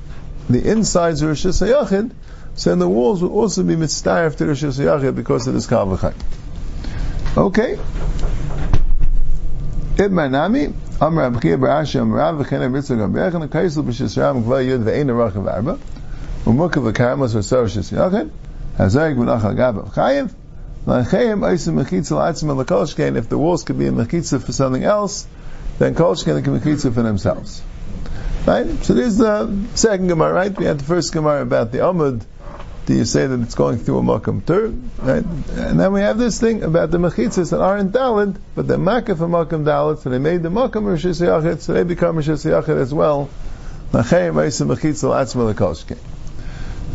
the 0.48 0.70
insides 0.70 1.22
are 1.22 1.28
Rosh 1.28 1.46
Hashanah, 1.46 2.12
so 2.54 2.70
then 2.70 2.78
the 2.78 2.88
walls 2.88 3.20
will 3.20 3.32
also 3.32 3.64
be 3.64 3.74
mitzvah 3.74 4.30
to 4.36 4.46
Rosh 4.46 4.62
Hashanah 4.62 5.14
because 5.14 5.48
of 5.48 5.54
this 5.54 5.66
Kavachai. 5.66 6.14
Okay. 7.36 7.78
Kaisel 13.48 13.84
Arachav 16.44 16.44
Arba 16.44 16.54
Umukav 16.68 16.92
V'karmas 16.92 17.32
V'sor 17.34 17.66
Shis 17.66 17.90
Yachid 17.92 18.30
Hazayik 18.76 19.16
V'nachal 19.16 19.54
Gabav 19.56 19.94
Chayiv 19.94 20.30
if 20.86 21.10
the 23.30 23.38
walls 23.38 23.64
could 23.64 23.78
be 23.78 23.86
a 23.86 23.90
mechitza 23.90 24.44
for 24.44 24.52
something 24.52 24.84
else, 24.84 25.26
then 25.78 25.94
kolshken 25.94 26.44
can 26.44 26.60
mechitza 26.60 26.92
for 26.92 27.00
themselves. 27.00 27.62
Right? 28.46 28.66
So 28.84 28.92
there's 28.92 29.16
the 29.16 29.66
second 29.74 30.08
Gemara, 30.08 30.34
right? 30.34 30.54
We 30.54 30.66
had 30.66 30.80
the 30.80 30.84
first 30.84 31.14
Gemara 31.14 31.40
about 31.40 31.72
the 31.72 31.78
Amud. 31.78 32.26
Do 32.84 32.92
you 32.92 33.06
say 33.06 33.26
that 33.26 33.40
it's 33.40 33.54
going 33.54 33.78
through 33.78 34.00
a 34.00 34.02
makam 34.02 34.44
tur? 34.44 34.74
Right? 34.98 35.24
And 35.24 35.80
then 35.80 35.94
we 35.94 36.02
have 36.02 36.18
this 36.18 36.38
thing 36.38 36.62
about 36.62 36.90
the 36.90 36.98
mechitzas 36.98 37.52
that 37.52 37.62
aren't 37.62 37.92
dalid, 37.92 38.36
but 38.54 38.68
they're 38.68 38.76
makaf 38.76 39.22
a 39.22 39.26
makam 39.26 39.64
dalid, 39.64 40.00
so 40.00 40.10
they 40.10 40.18
made 40.18 40.42
the 40.42 40.50
makam 40.50 40.84
rishis 40.84 41.20
so 41.62 41.72
they 41.72 41.84
become 41.84 42.16
rishis 42.16 42.44
as 42.44 42.92
well. 42.92 43.30
Nachayim 43.92 44.34
mechitza 44.34 45.08
l'atzma 45.08 45.48
l'kolshken. 45.48 45.96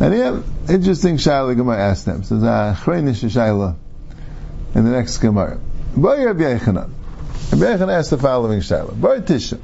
Yeah, 0.00 0.40
interesting 0.68 1.18
shaila 1.18 1.54
Gemara 1.54 1.78
asked 1.78 2.06
them. 2.06 2.24
So 2.24 2.38
the 2.38 2.46
achrenish 2.46 3.22
ah, 3.22 3.28
shaila 3.28 3.76
in 4.74 4.84
the 4.84 4.90
next 4.90 5.18
Gemara. 5.18 5.60
Boy 5.94 6.24
Rabbi 6.24 6.40
Yechanan. 6.40 6.90
Rabbi 7.52 7.64
Yechanan 7.64 7.92
asked 7.92 8.08
the 8.08 8.16
following 8.16 8.60
shaila. 8.60 8.98
Bar 8.98 9.18
Tisha. 9.18 9.60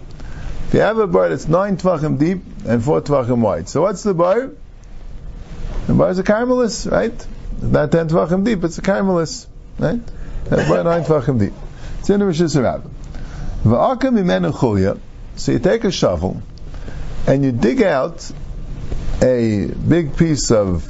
If 0.68 0.74
you 0.74 0.80
have 0.80 0.98
a 0.98 1.06
bar 1.06 1.30
that's 1.30 1.48
nine 1.48 1.78
tvachim 1.78 2.18
deep 2.18 2.42
and 2.66 2.84
four 2.84 3.00
tvachim 3.00 3.38
wide, 3.38 3.68
so 3.68 3.80
what's 3.80 4.02
the 4.02 4.12
bar? 4.12 4.50
The 5.86 5.94
bar 5.94 6.10
is 6.10 6.18
a 6.18 6.22
carmelis, 6.22 6.90
right? 6.90 7.26
Not 7.62 7.92
ten 7.92 8.08
tvachim 8.08 8.44
deep, 8.44 8.62
it's 8.62 8.76
a 8.76 8.82
carmelis, 8.82 9.46
right? 9.78 10.04
That 10.44 10.68
bar 10.68 10.84
nine 10.84 11.04
tvachim 11.04 11.38
deep. 11.38 11.54
It's 12.00 12.10
in 12.10 12.20
the 12.20 12.26
Rosh 12.26 12.42
Hashanah. 12.42 12.90
So 15.36 15.52
you 15.52 15.58
take 15.58 15.84
a 15.84 15.90
shovel 15.90 16.42
and 17.26 17.44
you 17.44 17.52
dig 17.52 17.82
out 17.82 18.30
a 19.22 19.66
big 19.66 20.16
piece 20.16 20.50
of, 20.50 20.84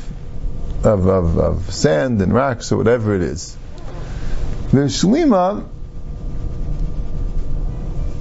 of, 0.84 1.06
of, 1.06 1.38
of 1.38 1.74
sand 1.74 2.20
and 2.22 2.32
rocks 2.32 2.72
or 2.72 2.78
whatever 2.78 3.14
it 3.14 3.22
is. 3.22 3.56
Vishlima, 4.68 5.68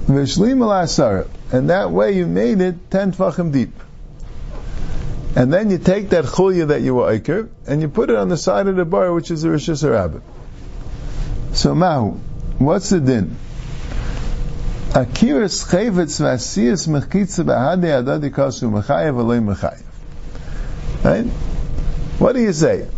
Vishlima 0.06 0.66
lasara. 0.66 1.28
And 1.52 1.70
that 1.70 1.90
way 1.90 2.12
you 2.12 2.26
made 2.26 2.60
it 2.60 2.90
10 2.90 3.12
tfachim 3.12 3.52
deep. 3.52 3.72
And 5.36 5.52
then 5.52 5.70
you 5.70 5.78
take 5.78 6.10
that 6.10 6.24
chulya 6.24 6.68
that 6.68 6.80
you 6.80 6.94
were 6.94 7.18
iker, 7.18 7.48
and 7.66 7.82
you 7.82 7.88
put 7.88 8.08
it 8.08 8.16
on 8.16 8.28
the 8.28 8.38
side 8.38 8.68
of 8.68 8.76
the 8.76 8.84
bar, 8.84 9.12
which 9.12 9.30
is 9.30 9.42
the 9.42 9.50
Rishis 9.50 9.84
Rabbit. 9.84 10.22
So 11.52 11.74
Mahu, 11.74 12.18
what's 12.58 12.90
the 12.90 13.00
din? 13.00 13.36
Akiris 14.90 15.66
chayvetz 15.68 16.20
vasiyas 16.22 16.88
mechitza 16.88 17.44
b'hadei 17.44 18.02
adadi 18.02 18.30
mechayev 18.30 19.16
aloi 19.16 19.44
mechayev. 19.44 19.82
Right? 21.04 21.26
What 22.18 22.34
do 22.34 22.40
you 22.40 22.52
say? 22.52 22.88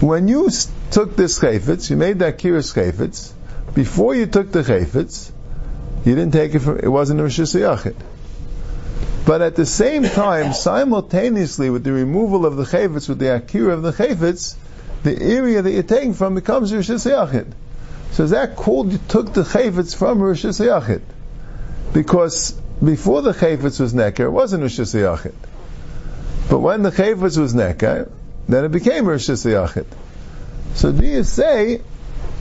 When 0.00 0.28
you 0.28 0.50
took 0.90 1.16
this 1.16 1.38
chayfetz, 1.38 1.90
you 1.90 1.96
made 1.96 2.18
that 2.18 2.38
kiris 2.38 2.74
chayfetz, 2.74 3.32
before 3.74 4.14
you 4.14 4.26
took 4.26 4.52
the 4.52 4.62
chayfetz, 4.62 5.30
you 6.04 6.14
didn't 6.14 6.32
take 6.32 6.54
it 6.54 6.58
from, 6.60 6.78
it 6.78 6.88
wasn't 6.88 7.20
a 7.20 7.24
Yachid. 7.24 7.96
But 9.26 9.40
at 9.40 9.56
the 9.56 9.64
same 9.64 10.04
time, 10.04 10.52
simultaneously 10.52 11.70
with 11.70 11.82
the 11.82 11.92
removal 11.92 12.44
of 12.44 12.56
the 12.56 12.64
chayfetz, 12.64 13.08
with 13.08 13.18
the 13.18 13.34
akira 13.34 13.72
of 13.72 13.82
the 13.82 13.92
chayfetz, 13.92 14.56
the 15.02 15.20
area 15.20 15.62
that 15.62 15.70
you're 15.70 15.82
taking 15.82 16.14
from 16.14 16.34
becomes 16.34 16.74
Rosh 16.74 16.90
Hashanah. 16.90 17.52
So 18.12 18.24
is 18.24 18.30
that 18.30 18.56
called 18.56 18.92
you 18.92 18.98
took 19.08 19.32
the 19.32 19.42
chayfetz 19.42 19.96
from 19.96 20.20
Rosh 20.20 20.44
Hashanah? 20.44 21.00
Because 21.92 22.52
before 22.82 23.22
the 23.22 23.32
chayfetz 23.32 23.80
was 23.80 23.94
necker, 23.94 24.24
it 24.24 24.30
wasn't 24.30 24.62
Hashanah. 24.64 25.32
But 26.48 26.58
when 26.58 26.82
the 26.82 26.90
chayfetz 26.90 27.38
was 27.38 27.54
necker, 27.54 28.10
then 28.48 28.64
it 28.64 28.72
became 28.72 29.06
Rosh 29.06 29.28
Hashanah. 29.28 29.86
So 30.74 30.92
do 30.92 31.06
you 31.06 31.24
say 31.24 31.80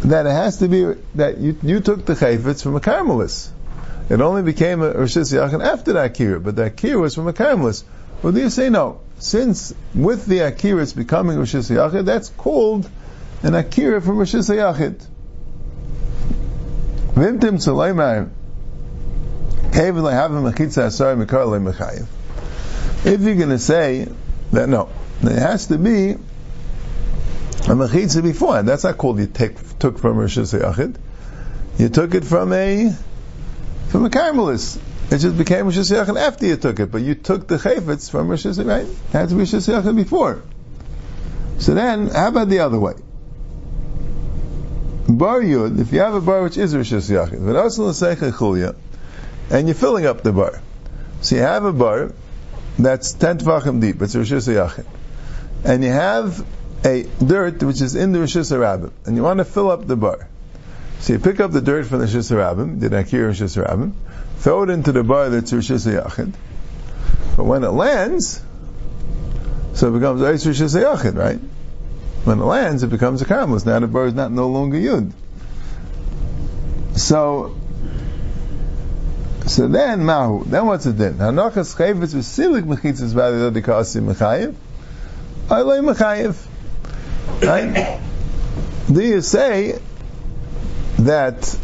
that 0.04 0.26
it 0.26 0.32
has 0.32 0.58
to 0.58 0.68
be 0.68 0.94
that 1.16 1.38
you, 1.38 1.58
you 1.64 1.80
took 1.80 2.06
the 2.06 2.14
chayfetz 2.14 2.62
from 2.64 2.76
a 2.76 2.80
Carmelis? 2.80 3.50
It 4.10 4.20
only 4.20 4.42
became 4.42 4.82
a 4.82 4.92
Rosh 4.92 5.16
Hashanah 5.16 5.66
after 5.66 5.94
the 5.94 6.04
Akira, 6.04 6.40
but 6.40 6.56
the 6.56 6.66
Akira 6.66 7.00
was 7.00 7.16
from 7.16 7.28
a 7.28 7.34
Carmelis. 7.34 7.84
Well, 8.22 8.34
do 8.34 8.40
you 8.40 8.50
say 8.50 8.70
no? 8.70 9.00
Since 9.20 9.74
with 9.94 10.26
the 10.26 10.40
Akira 10.40 10.82
it's 10.82 10.94
becoming 10.94 11.38
Rosh 11.38 11.56
Hashanah, 11.56 12.06
that's 12.06 12.30
called 12.30 12.90
an 13.42 13.56
Akira 13.56 14.02
from 14.02 14.18
Rosh 14.18 14.36
Hashanah. 14.36 15.08
Vimtim 17.14 17.58
Tzalaymar 17.58 18.30
if 23.06 23.22
you're 23.22 23.36
going 23.36 23.50
to 23.50 23.60
say 23.60 24.08
that 24.52 24.70
no, 24.70 24.90
it 25.22 25.38
has 25.38 25.68
to 25.68 25.78
be 25.78 26.12
a 26.12 27.76
mechitza 27.76 28.22
before, 28.24 28.58
and 28.60 28.68
that's 28.68 28.84
not 28.84 28.98
called 28.98 29.20
you 29.20 29.28
take, 29.28 29.58
took 29.80 30.00
from 30.00 30.18
Rosh 30.18 30.38
Hashanah. 30.38 30.96
You 31.78 31.90
took 31.90 32.14
it 32.14 32.24
from 32.24 32.54
a 32.54 32.96
from 33.90 34.06
a 34.06 34.10
Carmelis. 34.10 34.80
It 35.12 35.18
just 35.20 35.38
became 35.38 35.66
Rosh 35.66 35.78
Hashanah 35.78 36.20
after 36.20 36.46
you 36.46 36.56
took 36.56 36.80
it, 36.80 36.92
but 36.92 37.02
you 37.02 37.16
took 37.16 37.48
the 37.48 37.58
chayfetz 37.58 38.10
from 38.10 38.28
Rosh 38.28 38.46
Hashanah, 38.46 38.66
right? 38.66 38.86
It 38.86 38.98
had 39.12 39.30
to 39.30 39.36
be 39.36 39.42
Rosh 39.42 39.54
Hashanah 39.54 39.96
before. 39.96 40.42
So 41.60 41.74
then, 41.74 42.08
how 42.08 42.30
about 42.30 42.50
the 42.50 42.60
other 42.60 42.80
way? 42.80 42.94
Bar 45.08 45.42
Yud, 45.42 45.80
if 45.80 45.92
you 45.92 46.00
have 46.00 46.14
a 46.14 46.22
bar 46.22 46.44
which 46.44 46.58
is 46.58 46.76
Rosh 46.76 46.94
Hashanah, 46.94 48.76
and 49.52 49.68
you're 49.68 49.76
filling 49.76 50.06
up 50.06 50.24
the 50.24 50.32
bar. 50.32 50.62
So 51.22 51.36
you 51.36 51.42
have 51.42 51.66
a 51.66 51.74
bar 51.74 52.14
that's 52.78 53.14
10 53.14 53.40
tvachim 53.40 53.82
deep, 53.82 54.02
it's 54.02 54.16
Rosh 54.16 54.32
Hashanah. 54.32 54.86
And 55.64 55.84
you 55.84 55.92
have 55.92 56.46
a 56.84 57.04
dirt 57.24 57.64
which 57.64 57.82
is 57.82 57.96
in 57.96 58.12
the 58.12 58.20
Rosh 58.20 58.36
Hashanah, 58.36 58.92
and 59.06 59.16
you 59.16 59.24
want 59.24 59.40
to 59.40 59.46
fill 59.46 59.72
up 59.72 59.88
the 59.88 59.96
bar. 59.96 60.28
So 61.00 61.14
you 61.14 61.20
pick 61.20 61.40
up 61.40 61.52
the 61.52 61.62
dirt 61.62 61.86
from 61.86 62.00
the 62.00 62.06
Rosh 62.06 62.16
Hashanah, 62.16 62.80
the 62.80 62.90
Nakir 62.90 63.28
Rosh 63.28 63.42
Hashanah, 63.42 63.94
throw 64.38 64.64
it 64.64 64.70
into 64.70 64.92
the 64.92 65.04
bar 65.04 65.30
that's 65.30 65.54
Rosh 65.54 65.72
Hashanah. 65.72 66.34
But 67.38 67.44
when 67.46 67.64
it 67.64 67.72
lands, 67.72 68.42
so 69.74 69.90
it 69.90 70.00
becomes 70.00 70.22
Eis 70.22 70.46
Rosh 70.46 70.62
Hashanah, 70.62 71.16
right? 71.16 71.40
When 72.26 72.40
it 72.40 72.44
lands, 72.44 72.84
it 72.84 72.90
becomes 72.90 73.22
a 73.22 73.26
Karmelis. 73.26 73.66
Now 73.66 73.80
the 73.80 73.88
bar 73.88 74.06
is 74.06 74.14
not 74.14 74.32
no 74.32 74.48
longer 74.48 74.78
Yud. 74.78 75.12
So, 76.96 77.56
so 79.46 79.68
then 79.68 80.06
Mahu. 80.06 80.46
Then 80.46 80.66
what's 80.66 80.86
it 80.86 80.98
then? 80.98 81.16
Hanachas 81.16 81.76
Chayvetz 81.76 82.14
with 82.14 82.26
Silik 82.26 82.64
Mechitzas 82.64 83.14
Vadi 83.14 83.62
Dikasi 83.62 84.02
Mechayev. 84.02 84.56
Alei 85.48 85.94
Mechayev. 85.94 86.36
Right? 87.42 88.00
Do 88.92 89.02
you 89.02 89.22
say 89.22 89.80
that 91.00 91.58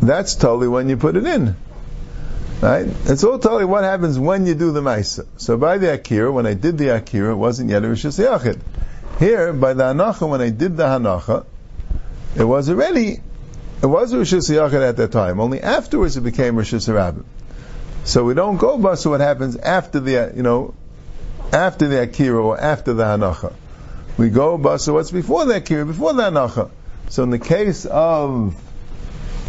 that's 0.00 0.34
totally 0.34 0.68
when 0.68 0.88
you 0.88 0.96
put 0.96 1.16
it 1.16 1.26
in? 1.26 1.56
Right? 2.60 2.86
It's 3.04 3.22
all 3.22 3.38
totally 3.38 3.64
what 3.64 3.84
happens 3.84 4.18
when 4.18 4.46
you 4.46 4.54
do 4.54 4.72
the 4.72 4.80
Maisa. 4.80 5.26
So 5.36 5.56
by 5.56 5.78
the 5.78 5.92
Akira, 5.92 6.32
when 6.32 6.46
I 6.46 6.54
did 6.54 6.78
the 6.78 6.88
Akira, 6.96 7.32
it 7.32 7.36
wasn't 7.36 7.70
yet 7.70 7.84
a 7.84 7.88
Rosh. 7.88 8.02
Here, 9.18 9.52
by 9.52 9.74
the 9.74 9.84
Hanacha, 9.84 10.28
when 10.28 10.40
I 10.40 10.50
did 10.50 10.76
the 10.76 10.84
Hanacha, 10.84 11.44
it 12.36 12.44
was 12.44 12.68
already, 12.68 13.20
it 13.82 13.86
was 13.86 14.14
Rosh 14.14 14.32
Hashanah 14.32 14.88
at 14.88 14.96
that 14.96 15.12
time. 15.12 15.40
Only 15.40 15.60
afterwards 15.60 16.16
it 16.16 16.22
became 16.22 16.56
Rosh 16.56 16.72
Hashanah. 16.72 17.24
So 18.04 18.24
we 18.24 18.34
don't 18.34 18.56
go 18.56 18.78
by 18.78 18.94
what 18.94 19.20
happens 19.20 19.56
after 19.56 20.00
the, 20.00 20.32
you 20.34 20.42
know, 20.42 20.74
after 21.52 21.88
the 21.88 22.02
Akira 22.02 22.42
or 22.42 22.58
after 22.58 22.94
the 22.94 23.04
Hanacha. 23.04 23.52
We 24.16 24.30
go 24.30 24.56
by 24.56 24.78
what's 24.78 25.10
before 25.10 25.44
the 25.44 25.56
Akira, 25.56 25.84
before 25.84 26.12
the 26.14 26.22
Hanacha. 26.22 26.70
So 27.08 27.22
in 27.22 27.30
the 27.30 27.38
case 27.38 27.84
of, 27.84 28.54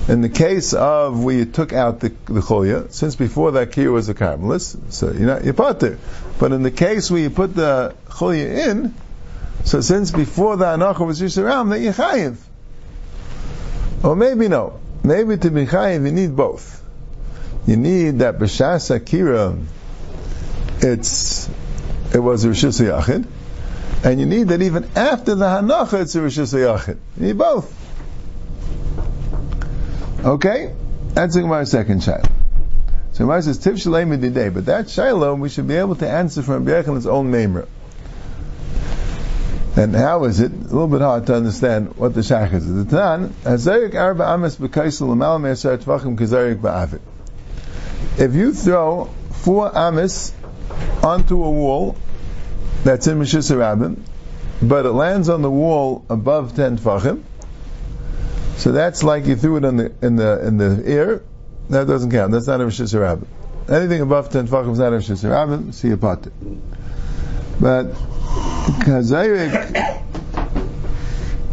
in 0.10 0.22
the 0.22 0.30
case 0.30 0.74
of 0.74 1.24
where 1.24 1.36
you 1.36 1.46
took 1.46 1.72
out 1.72 2.00
the, 2.00 2.10
the 2.26 2.42
cholya, 2.42 2.92
since 2.92 3.16
before 3.16 3.52
the 3.52 3.62
Akira 3.62 3.92
was 3.92 4.10
a 4.10 4.14
Carmelis, 4.14 4.76
so 4.92 5.12
you're 5.12 5.28
not, 5.28 5.44
you're 5.44 5.74
there. 5.74 6.00
But 6.40 6.52
in 6.52 6.64
the 6.64 6.72
case 6.72 7.10
where 7.10 7.22
you 7.22 7.30
put 7.30 7.56
the 7.56 7.96
cholya 8.10 8.70
in, 8.70 8.94
so 9.64 9.82
since 9.82 10.12
before 10.12 10.58
the 10.58 10.66
anacha 10.66 11.06
was 11.06 11.22
Yisharam, 11.22 11.70
that 11.70 11.80
you 11.80 11.92
chayiv. 11.92 12.38
Or 14.04 14.16
maybe 14.16 14.48
no. 14.48 14.80
Maybe 15.04 15.38
to 15.38 15.50
be 15.50 15.66
chayiv, 15.66 16.06
you 16.06 16.12
need 16.12 16.36
both. 16.36 16.84
You 17.66 17.78
need 17.78 18.20
that 18.20 18.40
b'shas 18.40 18.96
akira, 18.96 19.58
it's, 20.80 21.50
it 22.14 22.20
was 22.20 22.46
a 22.46 22.50
Rishus 22.50 22.82
Yachid, 22.82 23.26
and 24.04 24.20
you 24.20 24.26
need 24.26 24.50
that 24.50 24.62
even 24.62 24.90
after 24.96 25.36
the 25.36 25.46
hanacha, 25.46 26.02
it's 26.02 26.16
a 26.16 26.20
Rishus 26.20 26.54
Yachid. 26.54 26.98
You 27.18 27.28
need 27.28 27.38
both. 27.38 27.74
Okay? 30.24 30.74
That's 31.14 31.36
the 31.36 31.66
second 31.66 32.02
child. 32.02 32.30
So 33.14 33.26
Gemara 33.26 33.42
says, 33.42 33.58
Tiv 33.58 33.82
Shalem 33.82 34.20
day, 34.34 34.50
but 34.50 34.68
that 34.68 34.90
Shiloh 34.90 35.36
we 35.36 35.50
should 35.50 35.68
be 35.68 35.76
able 35.76 35.96
to 35.96 36.08
answer 36.08 36.44
from 36.44 36.68
its 36.68 37.06
own 37.06 37.32
memra. 37.32 37.68
And 39.78 39.96
how 39.96 40.24
is 40.24 40.40
it? 40.40 40.52
A 40.52 40.56
little 40.56 40.88
bit 40.88 41.02
hard 41.02 41.28
to 41.28 41.36
understand 41.36 41.98
what 41.98 42.16
the 42.16 42.22
shach 42.22 42.52
is. 42.52 42.66
The 42.66 42.84
Tanan, 42.84 43.28
Hazarik 43.44 43.94
Arba 43.94 44.36
Me'asar 44.40 45.78
Tvachim 45.78 46.18
Kazarik 46.18 46.60
Ba'avit. 46.60 47.00
If 48.18 48.34
you 48.34 48.54
throw 48.54 49.06
four 49.34 49.72
Ames 49.78 50.34
onto 51.04 51.44
a 51.44 51.52
wall 51.52 51.96
that's 52.84 53.06
in 53.06 53.20
Mishis 53.20 53.52
Rabbim, 53.52 54.00
but 54.64 54.88
it 54.88 54.94
lands 54.94 55.30
on 55.30 55.44
the 55.44 55.52
wall 55.52 56.04
above 56.10 56.56
10 56.56 56.80
Tvachim, 56.80 57.22
so 58.56 58.72
that's 58.72 59.04
like 59.04 59.28
you 59.28 59.36
threw 59.36 59.58
it 59.58 59.64
in 59.64 59.78
the, 59.78 59.94
in 60.02 60.16
the, 60.16 60.48
in 60.48 60.58
the 60.58 60.84
air, 60.88 61.22
that 61.70 61.86
doesn't 61.86 62.10
count. 62.10 62.32
That's 62.32 62.48
not 62.48 62.62
a 62.62 62.66
Mishis 62.66 62.94
Rabbim. 62.94 63.28
Anything 63.70 64.02
above 64.02 64.32
10 64.32 64.48
Tvachim 64.48 64.72
is 64.72 64.80
not 64.80 64.94
a 64.94 64.96
Mishis 64.96 65.24
Rabbim, 65.24 65.72
see 65.72 65.92
a 65.92 65.98
pot. 65.98 66.28
But 67.60 67.94
Kazayrik 68.68 69.74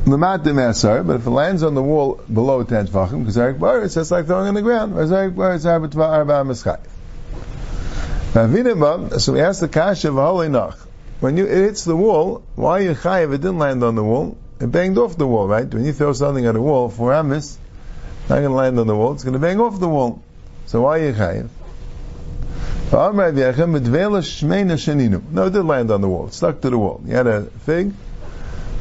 Lamat 0.04 0.44
Mesar, 0.44 1.06
but 1.06 1.16
if 1.16 1.26
it 1.26 1.30
lands 1.30 1.62
on 1.62 1.74
the 1.74 1.82
wall 1.82 2.20
below 2.32 2.62
ten 2.62 2.86
tefachim, 2.86 3.24
Kazayrik 3.24 3.58
Bar, 3.58 3.82
it's 3.82 3.94
just 3.94 4.10
like 4.10 4.26
throwing 4.26 4.48
on 4.48 4.54
the 4.54 4.62
ground. 4.62 4.94
Kazayrik 4.94 5.34
Bar 5.34 5.54
is 5.54 5.64
Arba 5.64 6.02
Arba 6.02 6.44
Mischai. 6.44 6.80
So 8.34 9.32
we 9.32 9.40
ask 9.40 9.60
the 9.60 9.68
Kasha 9.68 10.08
of 10.08 10.16
holy 10.16 10.48
Nach. 10.48 10.76
When 11.20 11.36
you, 11.36 11.46
it 11.46 11.54
hits 11.54 11.84
the 11.84 11.96
wall, 11.96 12.42
why 12.56 12.80
you 12.80 12.94
chayiv? 12.94 13.32
It 13.32 13.38
didn't 13.38 13.58
land 13.58 13.84
on 13.84 13.94
the 13.94 14.02
wall. 14.02 14.36
It 14.60 14.72
banged 14.72 14.98
off 14.98 15.16
the 15.16 15.26
wall, 15.26 15.46
right? 15.46 15.72
When 15.72 15.84
you 15.84 15.92
throw 15.92 16.12
something 16.12 16.44
at 16.44 16.56
a 16.56 16.60
wall, 16.60 16.88
for 16.90 17.14
Amis, 17.14 17.56
not 18.28 18.40
going 18.40 18.50
to 18.50 18.50
land 18.50 18.78
on 18.80 18.88
the 18.88 18.96
wall, 18.96 19.12
it's 19.12 19.22
going 19.22 19.34
to 19.34 19.38
bang 19.38 19.60
off 19.60 19.78
the 19.78 19.88
wall. 19.88 20.20
So 20.66 20.82
why 20.82 20.98
you 20.98 21.12
chayiv? 21.12 21.48
No, 22.94 23.10
it 25.46 25.50
did 25.50 25.64
land 25.64 25.90
on 25.90 26.00
the 26.00 26.08
wall. 26.08 26.28
It 26.28 26.32
stuck 26.32 26.60
to 26.60 26.70
the 26.70 26.78
wall. 26.78 27.02
You 27.04 27.16
had 27.16 27.26
a 27.26 27.42
fig, 27.42 27.92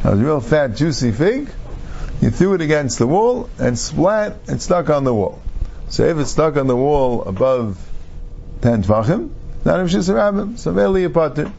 a 0.04 0.16
real 0.16 0.40
fat, 0.40 0.76
juicy 0.76 1.12
fig. 1.12 1.50
You 2.22 2.30
threw 2.30 2.54
it 2.54 2.62
against 2.62 3.00
the 3.00 3.08
wall, 3.08 3.50
and 3.58 3.76
splat, 3.78 4.36
it 4.48 4.62
stuck 4.62 4.92
on 4.92 5.04
the 5.04 5.16
wall. 5.16 5.42
So 5.90 6.04
if 6.04 6.20
it's 6.20 6.30
stuck 6.30 6.58
on 6.58 6.68
the 6.68 6.76
wall 6.76 7.24
above 7.24 7.84
10 8.62 8.84
tvachim, 8.84 9.32
not 9.66 9.80
a 9.80 10.58
so 10.60 10.74
barely 10.74 11.06
a 11.06 11.10
If 11.10 11.52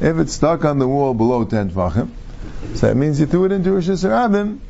it's 0.00 0.32
stuck 0.32 0.64
on 0.64 0.78
the 0.78 0.86
wall 0.86 1.12
below 1.12 1.44
10 1.44 1.72
tvachim, 1.72 2.10
so 2.74 2.86
that 2.86 2.94
means 2.94 3.18
you 3.18 3.26
threw 3.26 3.46
it 3.46 3.52
into 3.52 3.72
Rosh 3.72 3.88
Hashanah, 3.88 4.60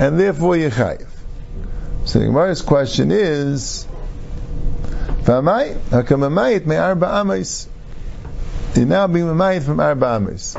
and 0.00 0.18
therefore 0.18 0.56
you're 0.56 0.72
chayiv. 0.72 1.06
So 2.06 2.18
the 2.18 2.24
Gemara's 2.24 2.62
question 2.62 3.12
is, 3.12 3.86
V'amai, 5.26 5.74
hakamayit 5.90 6.66
me 6.66 6.76
arba 6.76 7.16
amis. 7.16 7.68
You're 8.76 8.86
now 8.86 9.08
being 9.08 9.26
mamayit 9.26 9.64
from 9.64 9.80
arba 9.80 10.06
amis. 10.06 10.56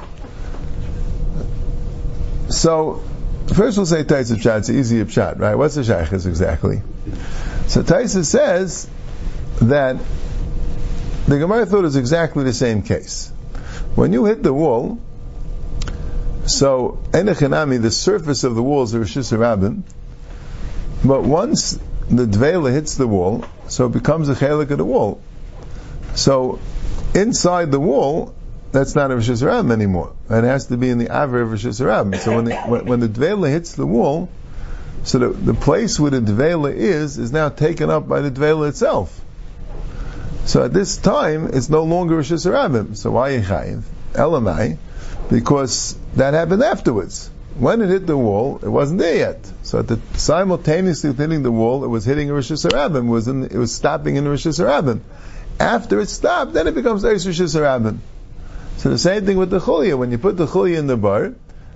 So, 2.49 3.01
first 3.53 3.77
we'll 3.77 3.85
say 3.85 4.03
Taisa 4.03 4.35
Pshat, 4.35 4.57
it's 4.59 4.69
easy 4.69 5.01
Pshat, 5.05 5.39
right? 5.39 5.55
What's 5.55 5.75
the 5.75 5.83
Shaykhis 5.83 6.25
exactly? 6.25 6.81
So 7.67 7.81
Taisa 7.81 8.25
says 8.25 8.89
that 9.61 9.95
the 11.27 11.39
Gemara 11.39 11.65
thought 11.65 11.85
is 11.85 11.95
exactly 11.95 12.43
the 12.43 12.53
same 12.53 12.81
case. 12.81 13.31
When 13.95 14.11
you 14.11 14.25
hit 14.25 14.43
the 14.43 14.53
wall, 14.53 14.99
so 16.45 16.99
Enechanami, 17.11 17.81
the 17.81 17.91
surface 17.91 18.43
of 18.43 18.55
the 18.55 18.63
walls 18.63 18.93
are 18.93 18.99
Rishis 18.99 19.31
Rabbim, 19.31 19.83
but 21.05 21.23
once 21.23 21.79
the 22.09 22.25
Dvela 22.25 22.71
hits 22.71 22.95
the 22.95 23.07
wall, 23.07 23.43
so 23.67 23.87
it 23.87 23.91
becomes 23.91 24.29
a 24.29 24.35
chelik 24.35 24.71
of 24.71 24.77
the 24.77 24.85
wall. 24.85 25.21
So 26.15 26.59
inside 27.13 27.71
the 27.71 27.79
wall, 27.79 28.33
that's 28.71 28.95
not 28.95 29.11
a 29.11 29.15
Rosh 29.15 29.29
anymore. 29.41 30.13
It 30.29 30.43
has 30.43 30.67
to 30.67 30.77
be 30.77 30.89
in 30.89 30.97
the 30.97 31.05
Aver 31.05 31.41
of 31.41 31.51
Rosh 31.51 31.75
So 31.75 32.35
when 32.35 32.45
the, 32.45 32.55
when, 32.55 32.99
the 32.99 33.07
Dvela 33.09 33.49
hits 33.49 33.73
the 33.73 33.85
wall, 33.85 34.29
so 35.03 35.19
the, 35.19 35.29
the 35.29 35.53
place 35.53 35.99
where 35.99 36.11
the 36.11 36.19
Dvela 36.19 36.73
is, 36.73 37.17
is 37.17 37.31
now 37.31 37.49
taken 37.49 37.89
up 37.89 38.07
by 38.07 38.21
the 38.21 38.31
Dvela 38.31 38.69
itself. 38.69 39.21
So 40.45 40.63
at 40.63 40.73
this 40.73 40.97
time, 40.97 41.49
it's 41.53 41.69
no 41.69 41.83
longer 41.83 42.15
Rosh. 42.15 42.29
So 42.29 42.51
why 42.51 43.31
Yechayiv? 43.31 43.83
Elamai, 44.13 44.77
because 45.29 45.97
that 46.15 46.33
happened 46.33 46.63
afterwards. 46.63 47.29
When 47.59 47.81
it 47.81 47.89
hit 47.89 48.05
the 48.05 48.17
wall, 48.17 48.59
it 48.61 48.69
wasn't 48.69 48.99
there 48.99 49.15
yet. 49.15 49.51
So 49.63 49.79
at 49.79 49.87
the 49.87 49.99
simultaneously 50.13 51.13
hitting 51.13 51.41
the 51.41 51.51
wall, 51.51 51.83
it 51.83 51.87
was 51.87 52.05
hitting 52.05 52.29
Rosh 52.29 52.51
Hashanah. 52.51 52.97
It 52.97 53.09
was 53.09 53.27
in, 53.27 53.45
it 53.45 53.55
was 53.55 53.73
stopping 53.73 54.15
in 54.15 54.27
Rosh 54.27 54.45
Hashanah. 54.45 54.99
After 55.59 55.99
it 55.99 56.09
stopped, 56.09 56.53
then 56.53 56.67
it 56.67 56.75
becomes 56.75 57.03
Rosh 57.03 57.25
Hashanah. 57.25 57.97
So 58.77 58.89
the 58.89 58.99
same 58.99 59.25
thing 59.25 59.37
with 59.37 59.49
the 59.49 59.59
chulya. 59.59 59.97
When 59.97 60.11
you 60.11 60.19
put 60.19 60.37
the 60.37 60.45
chulya 60.45 60.77
in 60.77 60.85
the 60.85 60.97
bar, 60.97 61.33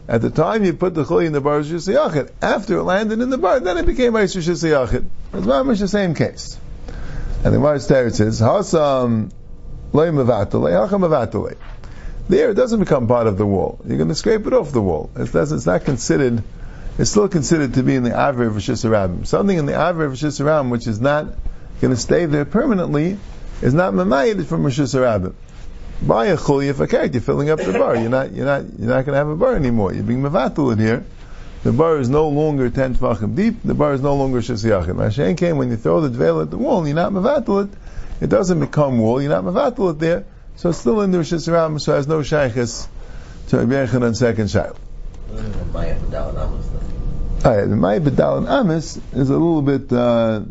at 0.07 0.21
the 0.21 0.29
time 0.29 0.63
you 0.63 0.73
put 0.73 0.93
the 0.93 1.03
chulya 1.03 1.27
in 1.27 1.33
the 1.33 1.41
bar, 1.41 1.61
it's 1.61 1.69
Yachid. 1.69 2.31
After 2.43 2.77
it 2.77 2.83
landed 2.83 3.19
in 3.19 3.31
the 3.31 3.39
bar, 3.39 3.59
then 3.59 3.77
it 3.77 3.87
became 3.87 4.15
Rosh 4.15 4.35
Yachid. 4.35 5.05
It's 5.33 5.45
very 5.45 5.63
much 5.63 5.79
the 5.79 5.87
same 5.87 6.13
case. 6.13 6.59
And 7.43 7.55
the 7.55 7.57
Gemara 7.57 7.79
says, 7.79 8.39
Hasam 8.39 9.31
loy 9.93 10.09
mevatale, 10.11 10.71
hacham 10.71 11.01
mevatale. 11.01 11.57
There, 12.31 12.49
it 12.49 12.53
doesn't 12.53 12.79
become 12.79 13.07
part 13.07 13.27
of 13.27 13.37
the 13.37 13.45
wall. 13.45 13.79
You're 13.85 13.97
going 13.97 14.09
to 14.09 14.15
scrape 14.15 14.47
it 14.47 14.53
off 14.53 14.71
the 14.71 14.81
wall. 14.81 15.09
It's, 15.17 15.35
it's 15.35 15.65
not 15.65 15.83
considered, 15.83 16.41
it's 16.97 17.09
still 17.09 17.27
considered 17.27 17.73
to 17.73 17.83
be 17.83 17.95
in 17.95 18.03
the 18.03 18.11
Aver 18.11 18.45
of 18.45 18.53
Rabim. 18.53 19.27
Something 19.27 19.57
in 19.57 19.65
the 19.65 19.73
Aver 19.73 20.05
of 20.05 20.13
Rabim 20.13 20.69
which 20.69 20.87
is 20.87 21.01
not 21.01 21.25
going 21.81 21.93
to 21.93 21.99
stay 21.99 22.27
there 22.27 22.45
permanently 22.45 23.17
is 23.61 23.73
not 23.73 23.93
mamayid 23.93 24.45
from 24.45 24.63
Rosh 24.63 24.79
Rabim 24.79 25.33
buy 26.01 26.27
a 26.27 26.37
chulya 26.37 26.73
fakert. 26.73 27.13
You're 27.13 27.21
filling 27.21 27.49
up 27.49 27.59
the 27.59 27.73
bar. 27.73 27.95
You're 27.95 28.09
not, 28.09 28.33
you're 28.33 28.45
not, 28.45 28.63
you're 28.79 28.87
not 28.87 29.05
going 29.05 29.13
to 29.13 29.17
have 29.17 29.27
a 29.27 29.35
bar 29.35 29.55
anymore. 29.55 29.93
You're 29.93 30.03
being 30.03 30.21
mevatel 30.21 30.73
in 30.73 30.79
here. 30.79 31.05
The 31.63 31.71
bar 31.71 31.99
is 31.99 32.09
no 32.09 32.29
longer 32.29 32.69
ten 32.69 32.95
tvachim 32.95 33.35
deep. 33.35 33.61
The 33.63 33.73
bar 33.73 33.93
is 33.93 34.01
no 34.01 34.15
longer 34.15 34.39
shesiyachim. 34.39 35.03
Hashem 35.03 35.35
came 35.35 35.57
when 35.57 35.69
you 35.69 35.77
throw 35.77 36.01
the 36.01 36.09
dveil 36.09 36.41
at 36.41 36.49
the 36.49 36.57
wall, 36.57 36.87
you're 36.87 36.95
not 36.95 37.11
mevatel 37.11 37.65
it. 37.65 37.77
It 38.19 38.29
doesn't 38.29 38.59
become 38.59 38.99
wall. 38.99 39.21
You're 39.21 39.31
not 39.31 39.43
mevatel 39.43 39.91
it 39.91 39.99
there. 39.99 40.25
So 40.61 40.69
it's 40.69 40.77
still 40.77 41.01
in 41.01 41.09
the 41.09 41.17
shesiram. 41.17 41.81
So 41.81 41.93
it 41.93 41.95
has 41.95 42.07
no 42.07 42.19
shaykhis 42.19 42.87
to 43.47 43.55
Rebbeinu 43.55 44.03
on 44.03 44.13
second 44.13 44.45
shail. 44.45 44.75
Alright, 47.43 47.67
the 47.67 47.75
Maya 47.75 47.99
and 47.99 48.47
Amis 48.47 48.97
is 49.11 49.31
a 49.31 49.33
little 49.33 49.63
bit, 49.63 49.91
uh, 49.91 50.41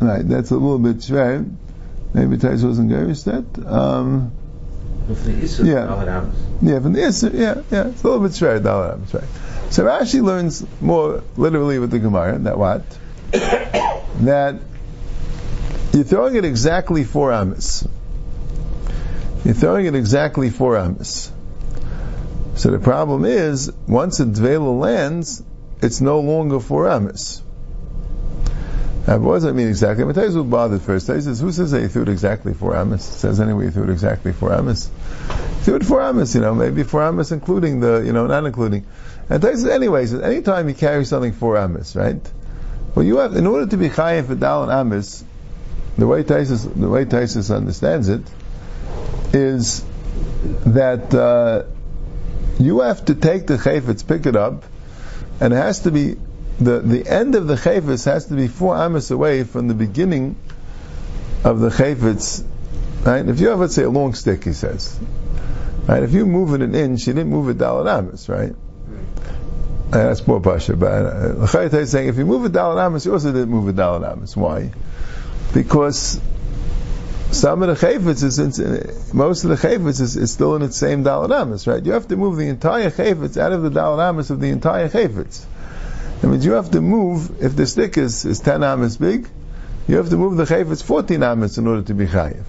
right, 0.00 0.26
that's 0.26 0.50
a 0.50 0.54
little 0.54 0.78
bit 0.78 0.96
shver. 0.96 1.54
Maybe 2.14 2.38
Tais 2.38 2.62
wasn't 2.62 2.88
Garish 2.88 3.24
that. 3.24 3.44
Um, 3.66 4.32
yeah. 5.66 5.88
Yeah, 6.62 6.80
from 6.80 6.94
the 6.94 7.00
Isser, 7.00 7.34
yeah, 7.34 7.60
yeah, 7.70 7.88
it's 7.88 8.02
a 8.02 8.08
little 8.08 8.26
bit 8.26 8.32
shver, 8.32 8.62
Dal 8.62 8.94
Amos, 8.94 9.12
right. 9.12 9.24
So 9.68 9.84
Rashi 9.84 10.22
learns 10.22 10.64
more 10.80 11.22
literally 11.36 11.78
with 11.78 11.90
the 11.90 11.98
Gemara, 11.98 12.38
that 12.38 12.56
what? 12.56 12.82
that 13.32 14.58
you're 15.92 16.04
throwing 16.04 16.36
it 16.36 16.46
exactly 16.46 17.04
four 17.04 17.30
Amos. 17.30 17.86
You're 19.44 19.54
throwing 19.54 19.86
it 19.86 19.94
exactly 19.94 20.48
four 20.48 20.78
Amos. 20.78 21.30
So 22.54 22.70
the 22.70 22.78
problem 22.78 23.24
is, 23.24 23.70
once 23.86 24.20
a 24.20 24.24
Dvela 24.24 24.78
lands, 24.78 25.42
it's 25.82 26.00
no 26.00 26.20
longer 26.20 26.60
four 26.60 26.88
Amos. 26.88 27.42
Now, 29.06 29.18
what 29.18 29.34
does 29.34 29.42
that 29.42 29.52
mean 29.52 29.68
exactly? 29.68 30.04
But 30.06 30.16
Taizu 30.16 30.48
bothered 30.48 30.80
first. 30.80 31.08
Taizu 31.08 31.24
says, 31.24 31.40
who 31.40 31.52
says 31.52 31.72
that 31.72 31.82
you 31.82 31.88
threw 31.88 32.02
it 32.02 32.08
exactly 32.08 32.54
four 32.54 32.74
Amos? 32.74 33.06
It 33.06 33.18
says 33.18 33.38
anyway 33.38 33.64
you 33.66 33.70
threw 33.70 33.84
it 33.84 33.90
exactly 33.90 34.32
four 34.32 34.54
Amos. 34.54 34.88
Threw 35.60 35.76
it 35.76 35.84
four 35.84 36.00
Amos, 36.00 36.34
you 36.34 36.40
know, 36.40 36.54
maybe 36.54 36.84
four 36.84 37.06
Amos 37.06 37.30
including 37.30 37.80
the, 37.80 37.98
you 37.98 38.14
know, 38.14 38.26
not 38.26 38.46
including. 38.46 38.86
And 39.28 39.42
Taizu 39.42 39.56
says, 39.56 39.66
anyway, 39.66 40.06
says, 40.06 40.22
anytime 40.22 40.70
you 40.70 40.74
carry 40.74 41.04
something 41.04 41.32
four 41.32 41.58
Amos, 41.58 41.94
right? 41.94 42.20
Well, 42.94 43.04
you 43.04 43.18
have, 43.18 43.36
in 43.36 43.46
order 43.46 43.66
to 43.66 43.76
be 43.76 43.90
Chayiv 43.90 44.28
for 44.28 44.36
Dal 44.36 44.62
and 44.62 44.72
Amos, 44.72 45.22
the 45.98 46.06
way 46.06 46.22
Taisus, 46.22 46.72
the 46.74 46.88
way 46.88 47.04
Taisus 47.04 47.54
understands 47.54 48.08
it, 48.08 48.22
is 49.32 49.84
that, 50.66 51.14
uh, 51.14 51.64
you 52.58 52.80
have 52.80 53.04
to 53.06 53.14
take 53.14 53.46
the 53.46 53.56
chayfetz, 53.56 54.06
pick 54.06 54.26
it 54.26 54.36
up, 54.36 54.64
and 55.40 55.52
it 55.52 55.56
has 55.56 55.80
to 55.80 55.90
be 55.90 56.16
the, 56.60 56.78
the 56.78 57.08
end 57.08 57.34
of 57.34 57.46
the 57.46 57.56
chayfetz 57.56 58.04
has 58.04 58.26
to 58.26 58.34
be 58.34 58.46
four 58.46 58.76
amas 58.76 59.10
away 59.10 59.44
from 59.44 59.68
the 59.68 59.74
beginning 59.74 60.36
of 61.42 61.60
the 61.60 61.68
chayfetz. 61.68 62.44
Right? 63.04 63.28
If 63.28 63.40
you 63.40 63.48
have, 63.48 63.58
let's 63.58 63.74
say, 63.74 63.82
a 63.82 63.90
long 63.90 64.14
stick, 64.14 64.44
he 64.44 64.52
says, 64.52 64.98
right? 65.86 66.02
If 66.02 66.12
you 66.12 66.26
move 66.26 66.54
it 66.54 66.62
an 66.62 66.74
inch, 66.74 67.06
you 67.06 67.12
didn't 67.12 67.30
move 67.30 67.48
it 67.48 67.58
dalat 67.58 67.86
amas, 67.86 68.28
right? 68.28 68.54
Uh, 69.92 70.08
that's 70.08 70.26
more 70.26 70.40
pasha, 70.40 70.76
but 70.76 70.86
uh, 70.90 71.60
is 71.60 71.90
saying 71.90 72.08
if 72.08 72.16
you 72.16 72.24
move 72.24 72.44
it 72.46 72.52
dalat 72.52 72.86
amas, 72.86 73.04
you 73.04 73.12
also 73.12 73.32
didn't 73.32 73.50
move 73.50 73.68
it 73.68 73.76
dalat 73.76 74.10
amas. 74.10 74.36
Why? 74.36 74.72
Because 75.52 76.20
some 77.30 77.62
of 77.62 77.68
the 77.68 77.86
chayfetz 77.86 78.22
is 78.22 78.38
in, 78.38 79.16
most 79.16 79.44
of 79.44 79.50
the 79.50 79.56
chayfetz 79.56 80.00
is, 80.00 80.16
is, 80.16 80.32
still 80.32 80.56
in 80.56 80.62
its 80.62 80.76
same 80.76 81.04
dalat 81.04 81.30
amas, 81.30 81.66
right? 81.66 81.84
You 81.84 81.92
have 81.92 82.08
to 82.08 82.16
move 82.16 82.36
the 82.36 82.48
entire 82.48 82.90
chayfetz 82.90 83.36
out 83.36 83.52
of 83.52 83.62
the 83.62 83.70
dalat 83.70 84.08
amas 84.08 84.30
of 84.30 84.40
the 84.40 84.50
entire 84.50 84.88
chayfetz. 84.88 85.44
That 86.20 86.28
means 86.28 86.44
you 86.44 86.52
have 86.52 86.70
to 86.70 86.80
move, 86.80 87.42
if 87.42 87.56
the 87.56 87.66
stick 87.66 87.98
is, 87.98 88.24
is 88.24 88.40
10 88.40 88.62
amas 88.62 88.96
big, 88.96 89.28
you 89.86 89.96
have 89.96 90.08
to 90.10 90.16
move 90.16 90.36
the 90.36 90.44
chayv, 90.44 90.82
14 90.82 91.22
amas 91.22 91.58
in 91.58 91.66
order 91.66 91.82
to 91.82 91.94
be 91.94 92.06
chayiv. 92.06 92.44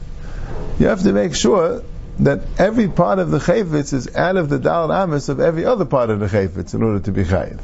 You 0.79 0.87
have 0.87 1.03
to 1.03 1.11
make 1.11 1.35
sure 1.35 1.83
that 2.19 2.41
every 2.57 2.87
part 2.87 3.19
of 3.19 3.31
the 3.31 3.39
chayvitz 3.39 3.93
is 3.93 4.15
out 4.15 4.37
of 4.37 4.49
the 4.49 4.59
dal 4.59 4.91
amas 4.91 5.27
of 5.27 5.39
every 5.39 5.65
other 5.65 5.85
part 5.85 6.09
of 6.09 6.19
the 6.19 6.27
chayvitz 6.27 6.73
in 6.73 6.83
order 6.83 6.99
to 7.01 7.11
be 7.11 7.23
chayiv. 7.23 7.59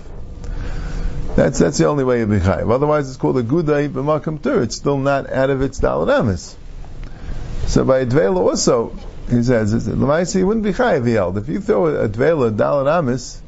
That's 1.35 1.59
that's 1.59 1.77
the 1.77 1.85
only 1.85 2.03
way 2.03 2.19
to 2.19 2.25
be 2.25 2.39
chayiv. 2.39 2.69
Otherwise, 2.69 3.07
it's 3.07 3.17
called 3.17 3.37
a 3.37 3.43
gudai 3.43 3.87
b'makam 3.89 4.41
tur. 4.43 4.63
It's 4.63 4.75
still 4.75 4.97
not 4.97 5.31
out 5.31 5.49
of 5.49 5.61
its 5.61 5.79
dal 5.79 6.09
amas. 6.09 6.57
So 7.67 7.85
by 7.85 8.05
dvela 8.05 8.37
also, 8.37 8.95
he 9.29 9.43
says, 9.43 9.73
Lamaisi, 9.87 10.39
you 10.39 10.47
wouldn't 10.47 10.65
be 10.65 10.73
chayiv, 10.73 11.07
he 11.07 11.13
held. 11.13 11.37
If 11.37 11.47
you 11.47 11.61
throw 11.61 11.87
a 11.87 12.09
dvela 12.09 12.55
dal 12.55 12.87
amas, 12.87 13.41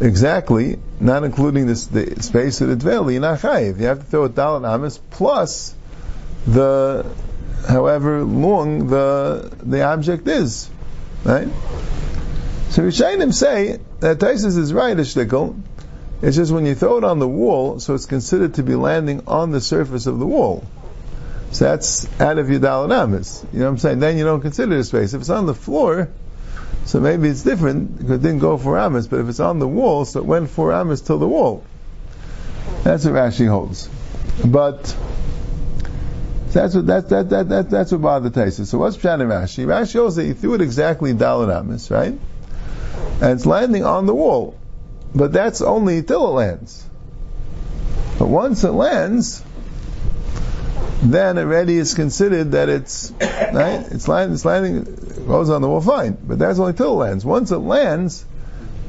exactly, 0.00 0.78
not 1.00 1.24
including 1.24 1.66
this, 1.66 1.86
the 1.86 2.22
space 2.22 2.60
of 2.60 2.68
the 2.68 2.76
dvel, 2.76 3.10
you're 3.10 3.20
not 3.20 3.40
chayiv. 3.40 3.80
You 3.80 3.86
have 3.86 4.00
to 4.00 4.04
throw 4.04 4.24
a 4.24 4.28
dalat 4.28 4.68
amis 4.68 4.98
plus 5.10 5.74
the, 6.46 7.06
however 7.68 8.22
long 8.24 8.88
the 8.88 9.52
the 9.62 9.82
object 9.82 10.26
is, 10.28 10.68
right? 11.24 11.48
So 12.70 12.82
Rishayim 12.82 13.32
say 13.32 13.78
that 14.00 14.18
Taisus 14.18 14.56
is 14.58 14.72
right, 14.72 14.98
a 14.98 15.02
shtickle. 15.02 15.60
It's 16.22 16.36
just 16.36 16.52
when 16.52 16.66
you 16.66 16.74
throw 16.74 16.98
it 16.98 17.04
on 17.04 17.18
the 17.18 17.28
wall, 17.28 17.80
so 17.80 17.94
it's 17.94 18.06
considered 18.06 18.54
to 18.54 18.62
be 18.62 18.74
landing 18.74 19.22
on 19.26 19.50
the 19.50 19.60
surface 19.60 20.06
of 20.06 20.18
the 20.18 20.26
wall. 20.26 20.64
So 21.52 21.66
that's 21.66 22.08
out 22.20 22.38
of 22.38 22.50
your 22.50 22.60
dalat 22.60 22.92
amis. 22.92 23.44
You 23.52 23.60
know 23.60 23.66
what 23.66 23.70
I'm 23.72 23.78
saying? 23.78 23.98
Then 24.00 24.16
you 24.16 24.24
don't 24.24 24.40
consider 24.40 24.76
the 24.76 24.84
space. 24.84 25.12
If 25.12 25.20
it's 25.20 25.30
on 25.30 25.46
the 25.46 25.54
floor, 25.54 26.08
so 26.86 26.98
maybe 26.98 27.28
it's 27.28 27.42
different 27.42 27.98
because 27.98 28.18
it 28.18 28.22
didn't 28.22 28.40
go 28.40 28.56
four 28.56 28.78
amas, 28.78 29.06
but 29.06 29.20
if 29.20 29.28
it's 29.28 29.40
on 29.40 29.58
the 29.58 29.68
wall, 29.68 30.04
so 30.04 30.20
it 30.20 30.26
went 30.26 30.50
four 30.50 30.72
amas 30.72 31.02
till 31.02 31.18
the 31.18 31.28
wall. 31.28 31.62
That's 32.82 33.04
what 33.04 33.14
Rashi 33.14 33.46
holds. 33.46 33.88
But 34.44 34.96
that's 36.52 36.74
what 36.74 36.86
that 36.86 37.08
that 37.10 37.30
that, 37.30 37.48
that 37.50 37.70
that's 37.70 37.92
what 37.92 38.02
bothered 38.02 38.32
Taisa. 38.32 38.66
So 38.66 38.78
what's 38.78 38.96
Pshat 38.96 39.20
Rashi? 39.20 39.66
Rashi 39.66 39.98
holds 39.98 40.16
that 40.16 40.24
he 40.24 40.32
threw 40.32 40.54
it 40.54 40.60
exactly 40.60 41.12
Dalit 41.12 41.54
Amas, 41.54 41.90
right? 41.90 42.18
And 43.20 43.30
it's 43.30 43.46
landing 43.46 43.84
on 43.84 44.06
the 44.06 44.14
wall. 44.14 44.58
But 45.14 45.32
that's 45.32 45.60
only 45.60 46.02
till 46.02 46.26
it 46.26 46.30
lands. 46.30 46.88
But 48.18 48.28
once 48.28 48.64
it 48.64 48.72
lands, 48.72 49.42
then 51.02 51.36
already 51.36 51.78
it's 51.78 51.94
considered 51.94 52.52
that 52.52 52.68
it's 52.68 53.12
right. 53.20 53.84
It's 53.90 54.06
landing. 54.06 54.34
It's 54.34 54.44
landing. 54.44 54.76
It 54.86 55.26
Goes 55.26 55.50
on 55.50 55.60
the 55.60 55.68
wall, 55.68 55.80
fine. 55.80 56.16
But 56.22 56.38
that's 56.38 56.58
only 56.58 56.74
till 56.74 56.92
it 56.92 57.04
lands. 57.04 57.24
Once 57.24 57.50
it 57.50 57.58
lands, 57.58 58.24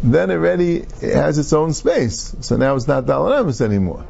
then 0.04 0.30
already 0.30 0.78
it 0.78 1.16
has 1.16 1.40
its 1.40 1.54
own 1.54 1.74
space. 1.74 2.36
So 2.42 2.58
now 2.58 2.76
it's 2.76 2.88
not 2.88 3.06
dalanemus 3.06 3.62
anymore. 3.62 4.06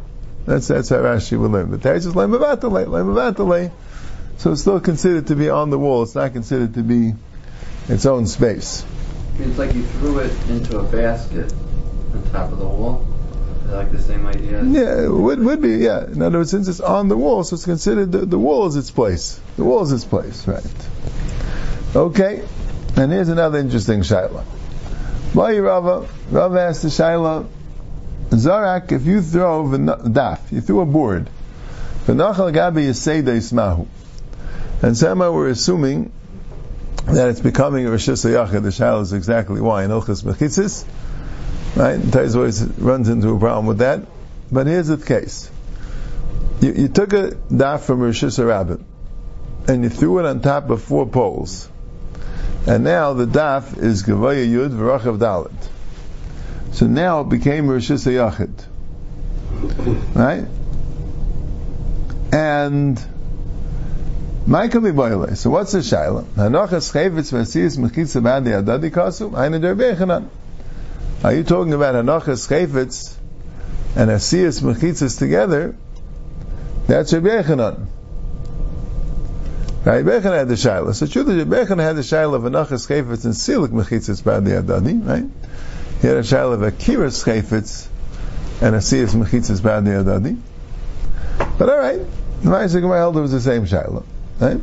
That's 0.45 0.67
that's 0.67 0.89
how 0.89 0.97
Rashi 0.97 1.39
would 1.39 1.51
learn. 1.51 1.71
But 1.71 1.79
Teresh 1.79 2.05
is 2.05 2.13
lemavatale, 2.13 3.71
So 4.37 4.51
it's 4.51 4.61
still 4.61 4.81
considered 4.81 5.27
to 5.27 5.35
be 5.35 5.49
on 5.49 5.69
the 5.69 5.79
wall. 5.79 6.03
It's 6.03 6.15
not 6.15 6.33
considered 6.33 6.73
to 6.73 6.83
be 6.83 7.13
its 7.87 8.05
own 8.05 8.27
space. 8.27 8.85
It's 9.39 9.57
like 9.57 9.73
you 9.73 9.83
threw 9.83 10.19
it 10.19 10.31
into 10.49 10.79
a 10.79 10.83
basket 10.83 11.53
on 12.13 12.23
top 12.31 12.51
of 12.51 12.59
the 12.59 12.67
wall 12.67 13.07
like 13.73 13.91
the 13.91 14.01
same 14.01 14.25
idea? 14.25 14.63
Yeah, 14.63 15.07
would, 15.07 15.39
would 15.39 15.61
be, 15.61 15.77
yeah. 15.77 16.05
In 16.05 16.21
other 16.21 16.39
words, 16.39 16.51
since 16.51 16.67
it's 16.67 16.79
on 16.79 17.07
the 17.07 17.17
wall, 17.17 17.43
so 17.43 17.55
it's 17.55 17.65
considered 17.65 18.11
the, 18.11 18.25
the 18.25 18.39
wall 18.39 18.67
is 18.67 18.75
its 18.75 18.91
place. 18.91 19.39
The 19.57 19.63
wall 19.63 19.83
is 19.83 19.91
its 19.91 20.05
place, 20.05 20.47
right. 20.47 20.63
Okay, 21.95 22.43
and 22.95 23.11
here's 23.11 23.29
another 23.29 23.59
interesting 23.59 24.01
shaila. 24.01 24.43
Why 25.33 25.57
Rava? 25.59 26.07
Rava 26.31 26.59
asked 26.61 26.83
the 26.83 26.89
shaila, 26.89 27.47
Zarak, 28.29 28.91
if 28.91 29.05
you 29.05 29.21
throw 29.21 29.65
daf, 29.65 30.51
you 30.51 30.61
threw 30.61 30.81
a 30.81 30.85
board, 30.85 31.29
v'nachal 32.05 32.53
gabi 32.53 32.87
yiseda 32.87 33.35
ismahu, 33.37 33.87
And 34.81 34.97
somehow 34.97 35.31
we're 35.31 35.49
assuming 35.49 36.11
that 37.05 37.29
it's 37.29 37.41
becoming 37.41 37.85
a 37.85 37.89
Yachid. 37.89 38.63
The 38.63 38.69
Shaila 38.69 39.01
is 39.01 39.13
exactly 39.13 39.59
why 39.59 39.83
in 39.83 39.91
Ilchas 39.91 40.23
Mechitzis. 40.23 40.85
Right? 41.75 41.99
Taiz 41.99 42.35
always 42.35 42.63
runs 42.63 43.09
into 43.09 43.29
a 43.29 43.39
problem 43.39 43.65
with 43.65 43.79
that. 43.79 44.01
But 44.51 44.67
here's 44.67 44.87
the 44.87 44.97
case. 44.97 45.49
You, 46.61 46.73
you 46.73 46.87
took 46.87 47.13
a 47.13 47.31
daf 47.51 47.81
from 47.81 48.01
Rishis 48.01 48.37
Rabim 48.37 48.83
and 49.67 49.83
you 49.83 49.89
threw 49.89 50.19
it 50.19 50.25
on 50.25 50.41
top 50.41 50.69
of 50.69 50.83
four 50.83 51.07
poles. 51.07 51.67
And 52.67 52.83
now 52.83 53.13
the 53.13 53.25
daf 53.25 53.77
is 53.77 54.03
Gavaya 54.03 54.47
Yud 54.47 54.69
V'Rachav 54.69 55.17
Dalit. 55.17 55.51
So 56.73 56.85
now 56.87 57.21
it 57.21 57.29
became 57.29 57.67
Rishis 57.67 58.05
Yachid. 58.05 58.65
Right? 60.15 60.45
And 62.31 63.03
Michael 64.45 64.91
Boile. 64.91 65.35
So 65.35 65.49
what's 65.49 65.71
the 65.71 65.79
shaila? 65.79 66.23
Hanachas 66.35 66.91
chayvitz 66.91 67.31
v'asiyas 67.31 67.77
mechitza 67.77 68.21
b'adi 68.21 68.61
adadi 68.61 68.91
kasu. 68.91 69.35
Aina 69.37 69.59
der 69.59 69.75
Are 71.23 71.33
you 71.33 71.45
talking 71.45 71.71
about 71.71 71.95
hanachas 71.95 72.49
chayvitz 72.49 73.15
and 73.95 74.09
asiyas 74.09 74.61
mechitzas 74.61 75.17
together? 75.17 75.73
That's 76.87 77.13
Rabbi 77.13 77.29
Yochanan. 77.29 77.85
Rabbi 79.85 80.09
Yochanan 80.09 80.37
had 80.37 80.49
the 80.49 80.55
shaila. 80.55 80.93
So 80.93 81.07
true 81.07 81.23
that 81.23 81.45
Rabbi 81.45 81.63
Yochanan 81.63 81.81
had 81.81 81.95
the 81.95 82.01
shaila 82.01 82.35
of 82.35 82.41
hanachas 82.41 82.89
chayvitz 82.89 83.23
and 83.23 83.33
silik 83.33 83.69
mechitzas 83.69 84.21
b'adi 84.21 84.61
adadi, 84.61 85.07
right? 85.07 85.23
He 86.01 86.07
had 86.07 86.17
a 86.17 86.23
shaila 86.23 86.55
of 86.55 86.73
akiras 86.73 87.23
chayvitz 87.23 87.87
and 88.61 88.75
asiyas 88.75 89.15
mechitzas 89.15 89.61
b'adi 89.61 90.03
adadi. 90.03 90.37
But 91.57 91.69
all 91.69 91.77
right, 91.77 92.01
the 92.41 92.49
Ma'aseh 92.49 92.81
Gemara 92.81 92.97
held 92.97 93.15
was 93.15 93.31
the 93.31 93.39
same 93.39 93.65
shaila. 93.65 94.03
Right? 94.41 94.59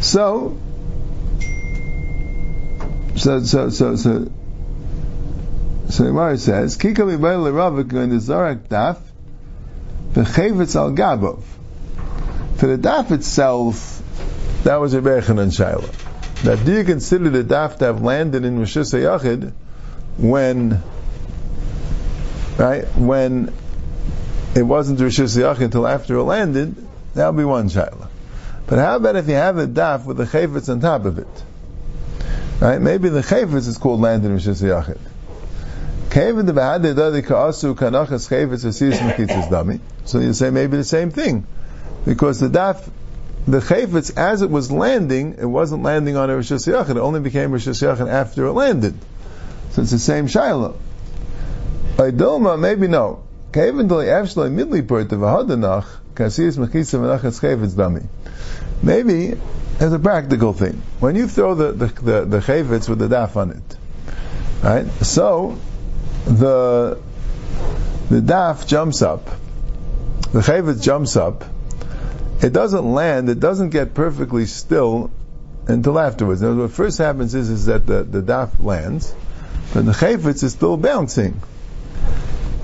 So, 0.00 0.56
so, 3.16 3.42
so, 3.42 3.70
so, 3.70 3.96
so, 3.96 4.30
so 5.88 6.02
the 6.02 6.10
Gemara 6.10 6.36
says, 6.38 6.76
Kika 6.76 6.96
mibayel 6.96 7.44
l'ravik 7.44 7.92
in 7.92 8.10
the 8.10 8.16
Zorak 8.16 8.68
daf, 8.68 8.98
al 10.16 10.92
gabov. 10.92 11.42
For 12.56 12.66
the 12.66 12.78
daf 12.78 13.12
itself, 13.12 14.02
that 14.64 14.76
was 14.76 14.94
a 14.94 15.00
Bechanan 15.00 15.52
Shaila. 15.52 16.44
Now, 16.44 16.56
do 16.56 16.72
you 16.72 16.84
consider 16.84 17.30
the 17.30 17.44
daf 17.44 17.78
to 17.78 17.84
have 17.86 18.02
landed 18.02 18.44
in 18.44 18.58
Rosh 18.58 18.76
Yachid 18.76 19.52
when, 20.16 20.82
right, 22.58 22.84
when 22.96 23.52
it 24.54 24.62
wasn't 24.62 25.00
Rosh 25.00 25.20
Yachid 25.20 25.60
until 25.60 25.86
after 25.86 26.16
it 26.16 26.22
landed, 26.24 26.74
that 27.14 27.28
would 27.28 27.40
be 27.40 27.44
one 27.44 27.68
Shaila. 27.68 28.08
But 28.66 28.80
how 28.80 28.96
about 28.96 29.16
if 29.16 29.28
you 29.28 29.34
have 29.34 29.58
a 29.58 29.66
daf 29.66 30.04
with 30.04 30.16
the 30.16 30.24
chayfetz 30.24 30.68
on 30.68 30.80
top 30.80 31.04
of 31.04 31.18
it? 31.18 31.28
Right? 32.60 32.80
Maybe 32.80 33.08
the 33.08 33.20
chayfetz 33.20 33.68
is 33.68 33.78
called 33.78 34.00
land 34.00 34.24
in 34.24 34.32
Rosh. 34.32 34.46
So 40.06 40.18
you 40.18 40.32
say 40.32 40.48
maybe 40.48 40.78
the 40.78 40.84
same 40.84 41.10
thing. 41.10 41.46
Because 42.06 42.40
the 42.40 42.48
daf, 42.48 42.88
the 43.46 43.58
chayfetz, 43.58 44.16
as 44.16 44.40
it 44.40 44.48
was 44.48 44.72
landing, 44.72 45.34
it 45.38 45.44
wasn't 45.44 45.82
landing 45.82 46.16
on 46.16 46.30
a 46.30 46.36
Rosh 46.36 46.50
Yachid. 46.50 46.88
It 46.88 46.96
only 46.96 47.20
became 47.20 47.52
Rosh 47.52 47.68
Yachid 47.68 48.08
after 48.08 48.46
it 48.46 48.52
landed. 48.54 48.94
So 49.72 49.82
it's 49.82 49.90
the 49.90 49.98
same 49.98 50.26
Shiloh. 50.26 50.78
By 51.98 52.12
Dilma, 52.12 52.58
maybe 52.58 52.88
no. 52.88 53.22
Maybe 58.82 59.34
as 59.80 59.92
a 59.92 59.98
practical 59.98 60.54
thing. 60.54 60.80
When 60.98 61.14
you 61.14 61.28
throw 61.28 61.54
the, 61.54 61.72
the, 61.72 61.86
the, 61.86 62.24
the 62.24 62.38
chayvitz 62.38 62.88
with 62.88 63.00
the 63.00 63.08
daf 63.08 63.36
on 63.36 63.50
it, 63.50 63.76
right? 64.64 64.90
So, 65.04 65.58
the, 66.26 67.00
the 68.10 68.20
daf 68.20 68.66
jumps 68.66 69.02
up, 69.02 69.26
the 70.32 70.40
chayvitz 70.40 70.82
jumps 70.82 71.16
up, 71.16 71.44
it 72.42 72.52
doesn't 72.52 72.84
land, 72.92 73.28
it 73.30 73.40
doesn't 73.40 73.70
get 73.70 73.94
perfectly 73.94 74.46
still 74.46 75.10
until 75.66 75.98
afterwards. 75.98 76.42
Now, 76.42 76.54
what 76.54 76.70
first 76.70 76.98
happens 76.98 77.34
is, 77.34 77.48
is 77.48 77.66
that 77.66 77.86
the, 77.86 78.02
the 78.02 78.20
daf 78.20 78.62
lands, 78.62 79.14
but 79.72 79.86
the 79.86 79.92
chayvitz 79.92 80.42
is 80.42 80.52
still 80.52 80.76
bouncing 80.76 81.40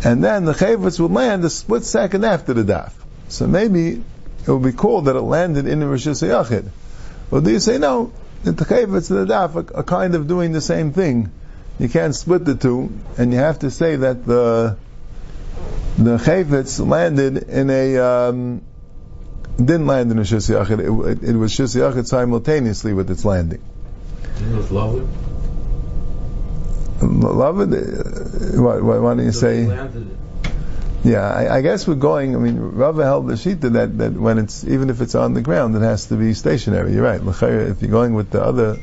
and 0.05 0.23
then 0.23 0.45
the 0.45 0.53
chayvitz 0.53 0.99
would 0.99 1.13
land 1.13 1.45
a 1.45 1.51
split 1.51 1.85
second 1.85 2.25
after 2.25 2.53
the 2.55 2.65
daf. 2.65 2.93
So 3.29 3.47
maybe 3.47 4.03
it 4.47 4.51
would 4.51 4.63
be 4.63 4.73
called 4.73 5.05
that 5.05 5.15
it 5.15 5.21
landed 5.21 5.67
in 5.67 5.81
the 5.81 5.87
Rosh 5.87 6.07
Hashanah. 6.07 6.69
Or 7.31 7.41
do 7.41 7.51
you 7.51 7.61
say 7.61 7.79
no? 7.79 8.13
The 8.43 8.53
chayvitz 8.53 9.11
and 9.11 9.29
the 9.29 9.33
daf 9.33 9.77
are, 9.77 9.83
kind 9.85 10.17
of 10.17 10.27
doing 10.27 10.51
the 10.53 10.61
same 10.61 10.93
thing. 10.93 11.31
You 11.79 11.89
can't 11.89 12.15
split 12.15 12.45
the 12.45 12.55
two, 12.55 12.93
and 13.19 13.33
you 13.33 13.39
have 13.39 13.61
to 13.61 13.71
say 13.71 13.97
that 13.97 14.25
the 14.25 14.77
the 15.99 16.17
chayvitz 16.17 16.87
landed 16.87 17.37
in 17.37 17.71
a 17.71 17.99
um, 17.99 18.63
didn't 19.57 19.87
land 19.87 20.11
in 20.11 20.19
a 20.19 20.23
shusiyachid. 20.23 20.79
It, 20.81 21.23
it, 21.23 21.31
it 21.31 21.37
was 21.37 21.53
shusiyachid 21.53 22.07
simultaneously 22.07 22.93
with 22.93 23.11
its 23.11 23.25
landing. 23.25 23.63
It 24.41 24.57
was 24.57 24.71
lovely. 24.71 25.07
Beloved, 27.01 27.73
uh, 27.73 28.63
what, 28.63 28.83
what, 28.83 29.03
why 29.03 29.15
don't 29.15 29.25
you 29.25 29.33
say? 29.33 29.65
Yeah, 31.05 31.29
I, 31.29 31.57
I, 31.57 31.63
guess 31.63 31.89
we're 31.89 31.97
going. 31.97 32.37
I 32.37 32.39
mean, 32.39 32.59
Rava 32.59 33.03
held 33.03 33.27
the 33.27 33.37
sheet 33.37 33.61
that 33.63 33.99
that 33.99 34.13
when 34.13 34.39
it's 34.39 34.63
even 34.63 34.89
if 34.89 35.01
it's 35.01 35.17
on 35.17 35.35
the 35.35 35.41
ground, 35.41 35.75
it 35.75 35.83
has 35.83 36.07
to 36.07 36.17
be 36.17 36.33
stationary. 36.33 36.93
You're 36.93 37.03
right. 37.03 37.21
If 37.21 37.83
you're 37.83 37.91
going 37.91 38.15
with 38.15 38.31
the 38.31 38.43
other 38.43 38.79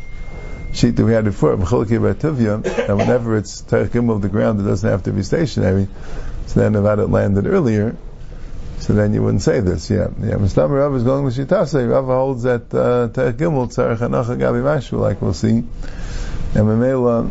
sheet 0.73 0.95
that 0.95 1.05
we 1.05 1.13
had 1.13 1.25
before, 1.25 1.53
and 1.53 1.61
whenever 1.63 3.37
it's 3.37 3.61
Terechim 3.63 4.09
of 4.11 4.21
the 4.21 4.29
ground, 4.29 4.59
it 4.59 4.63
doesn't 4.63 4.89
have 4.89 5.03
to 5.03 5.11
be 5.11 5.23
stationary. 5.23 5.87
So 6.47 6.59
then, 6.59 6.75
if 6.75 6.99
it 6.99 7.09
landed 7.09 7.47
earlier, 7.47 7.95
so 8.79 8.93
then 8.93 9.13
you 9.13 9.21
wouldn't 9.21 9.43
say 9.43 9.59
this. 9.59 9.89
Yeah, 9.89 10.07
yeah. 10.19 10.35
Mistam 10.35 10.69
Rav 10.69 10.95
is 10.95 11.03
going 11.03 11.25
with 11.25 11.37
Shitase. 11.37 11.89
Rav 11.89 12.05
holds 12.05 12.43
that 12.43 12.73
uh, 12.73 13.09
Terechim 13.09 13.67
Tzarech 13.67 13.97
Hanacha 13.97 14.37
Gabi 14.37 14.63
Mashu, 14.63 14.99
like 14.99 15.21
we'll 15.21 15.33
see, 15.33 15.49
and 15.49 15.67
Mamela 16.53 17.29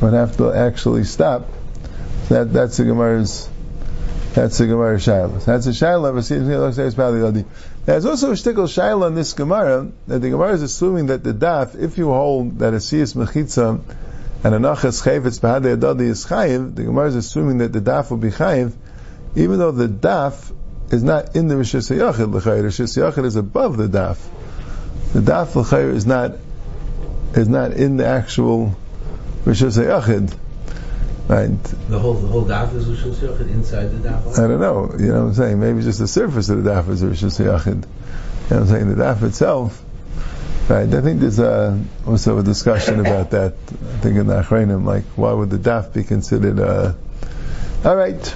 would 0.00 0.12
have 0.14 0.36
to 0.38 0.52
actually 0.52 1.04
stop. 1.04 1.46
That 2.28 2.52
that's 2.52 2.76
the 2.78 2.84
Gemara's 2.84 3.48
that's 4.36 4.58
the 4.58 4.66
Gemara 4.66 4.98
Shaila. 4.98 5.42
That's 5.44 5.66
a 5.66 5.70
Shaila. 5.70 7.44
There's 7.86 8.04
also 8.04 8.32
a 8.32 8.34
shtickle 8.34 8.66
Shaila 8.66 9.06
in 9.06 9.14
this 9.14 9.32
Gemara 9.32 9.92
that 10.08 10.18
the 10.18 10.30
Gemara 10.30 10.54
is 10.54 10.62
assuming 10.62 11.06
that 11.06 11.22
the 11.22 11.32
daf, 11.32 11.80
if 11.80 11.98
you 11.98 12.06
hold 12.06 12.58
that 12.58 12.74
a 12.74 12.78
siyas 12.78 13.14
mechitza 13.14 13.80
and 14.42 14.54
a 14.54 14.58
nachas 14.58 15.00
chayvetz 15.04 15.38
behadei 15.38 15.76
adadi 15.76 16.08
is 16.08 16.26
chayiv, 16.26 16.74
the 16.74 16.82
Gemara 16.82 17.06
is 17.06 17.14
assuming 17.14 17.58
that 17.58 17.72
the 17.72 17.80
daf 17.80 18.10
will 18.10 18.16
be 18.16 18.30
chayiv, 18.30 18.72
even 19.36 19.60
though 19.60 19.70
the 19.70 19.86
daf 19.86 20.52
is 20.90 21.04
not 21.04 21.36
in 21.36 21.46
the 21.46 21.54
Rishis 21.54 21.88
Yachid 21.96 22.34
l'chayir. 22.34 22.64
Rishis 22.64 22.96
Yachid 22.96 23.24
is 23.24 23.36
above 23.36 23.76
the 23.76 23.86
daf. 23.86 24.18
The 25.12 25.20
daf 25.20 25.54
l'chayir 25.54 25.94
is 25.94 26.06
not 26.06 26.32
is 27.34 27.48
not 27.48 27.72
in 27.74 27.98
the 27.98 28.06
actual 28.06 28.74
Rishus 29.44 29.78
Yachid. 29.78 30.36
Right. 31.28 31.62
The 31.88 31.98
whole 31.98 32.14
the 32.14 32.28
whole 32.28 32.44
daf 32.44 32.72
is 32.74 32.86
Rishus 32.86 33.16
Yachid 33.16 33.50
inside 33.50 33.86
the 33.86 34.08
daf. 34.08 34.38
I 34.38 34.46
don't 34.46 34.60
know. 34.60 34.94
You 34.96 35.08
know 35.08 35.22
what 35.22 35.28
I'm 35.28 35.34
saying? 35.34 35.58
Maybe 35.58 35.82
just 35.82 35.98
the 35.98 36.06
surface 36.06 36.48
of 36.50 36.62
the 36.62 36.70
daf 36.70 36.88
is 36.88 37.02
Rishus 37.02 37.44
Yachid. 37.44 37.66
You 37.66 37.72
know 37.74 37.80
what 37.80 38.52
I'm 38.60 38.66
saying? 38.68 38.94
The 38.94 39.02
daf 39.02 39.22
itself. 39.24 39.82
Right. 40.68 40.92
I 40.92 41.00
think 41.00 41.20
there's 41.20 41.38
a, 41.38 41.82
also 42.06 42.38
a 42.38 42.42
discussion 42.42 43.00
about 43.00 43.30
that. 43.32 43.54
I 43.54 43.98
think 43.98 44.16
in 44.16 44.26
the 44.28 44.42
Acharonim, 44.42 44.84
like 44.84 45.04
why 45.16 45.32
would 45.32 45.50
the 45.50 45.58
daf 45.58 45.92
be 45.92 46.04
considered? 46.04 46.60
Uh, 46.60 46.94
all 47.84 47.96
right. 47.96 48.34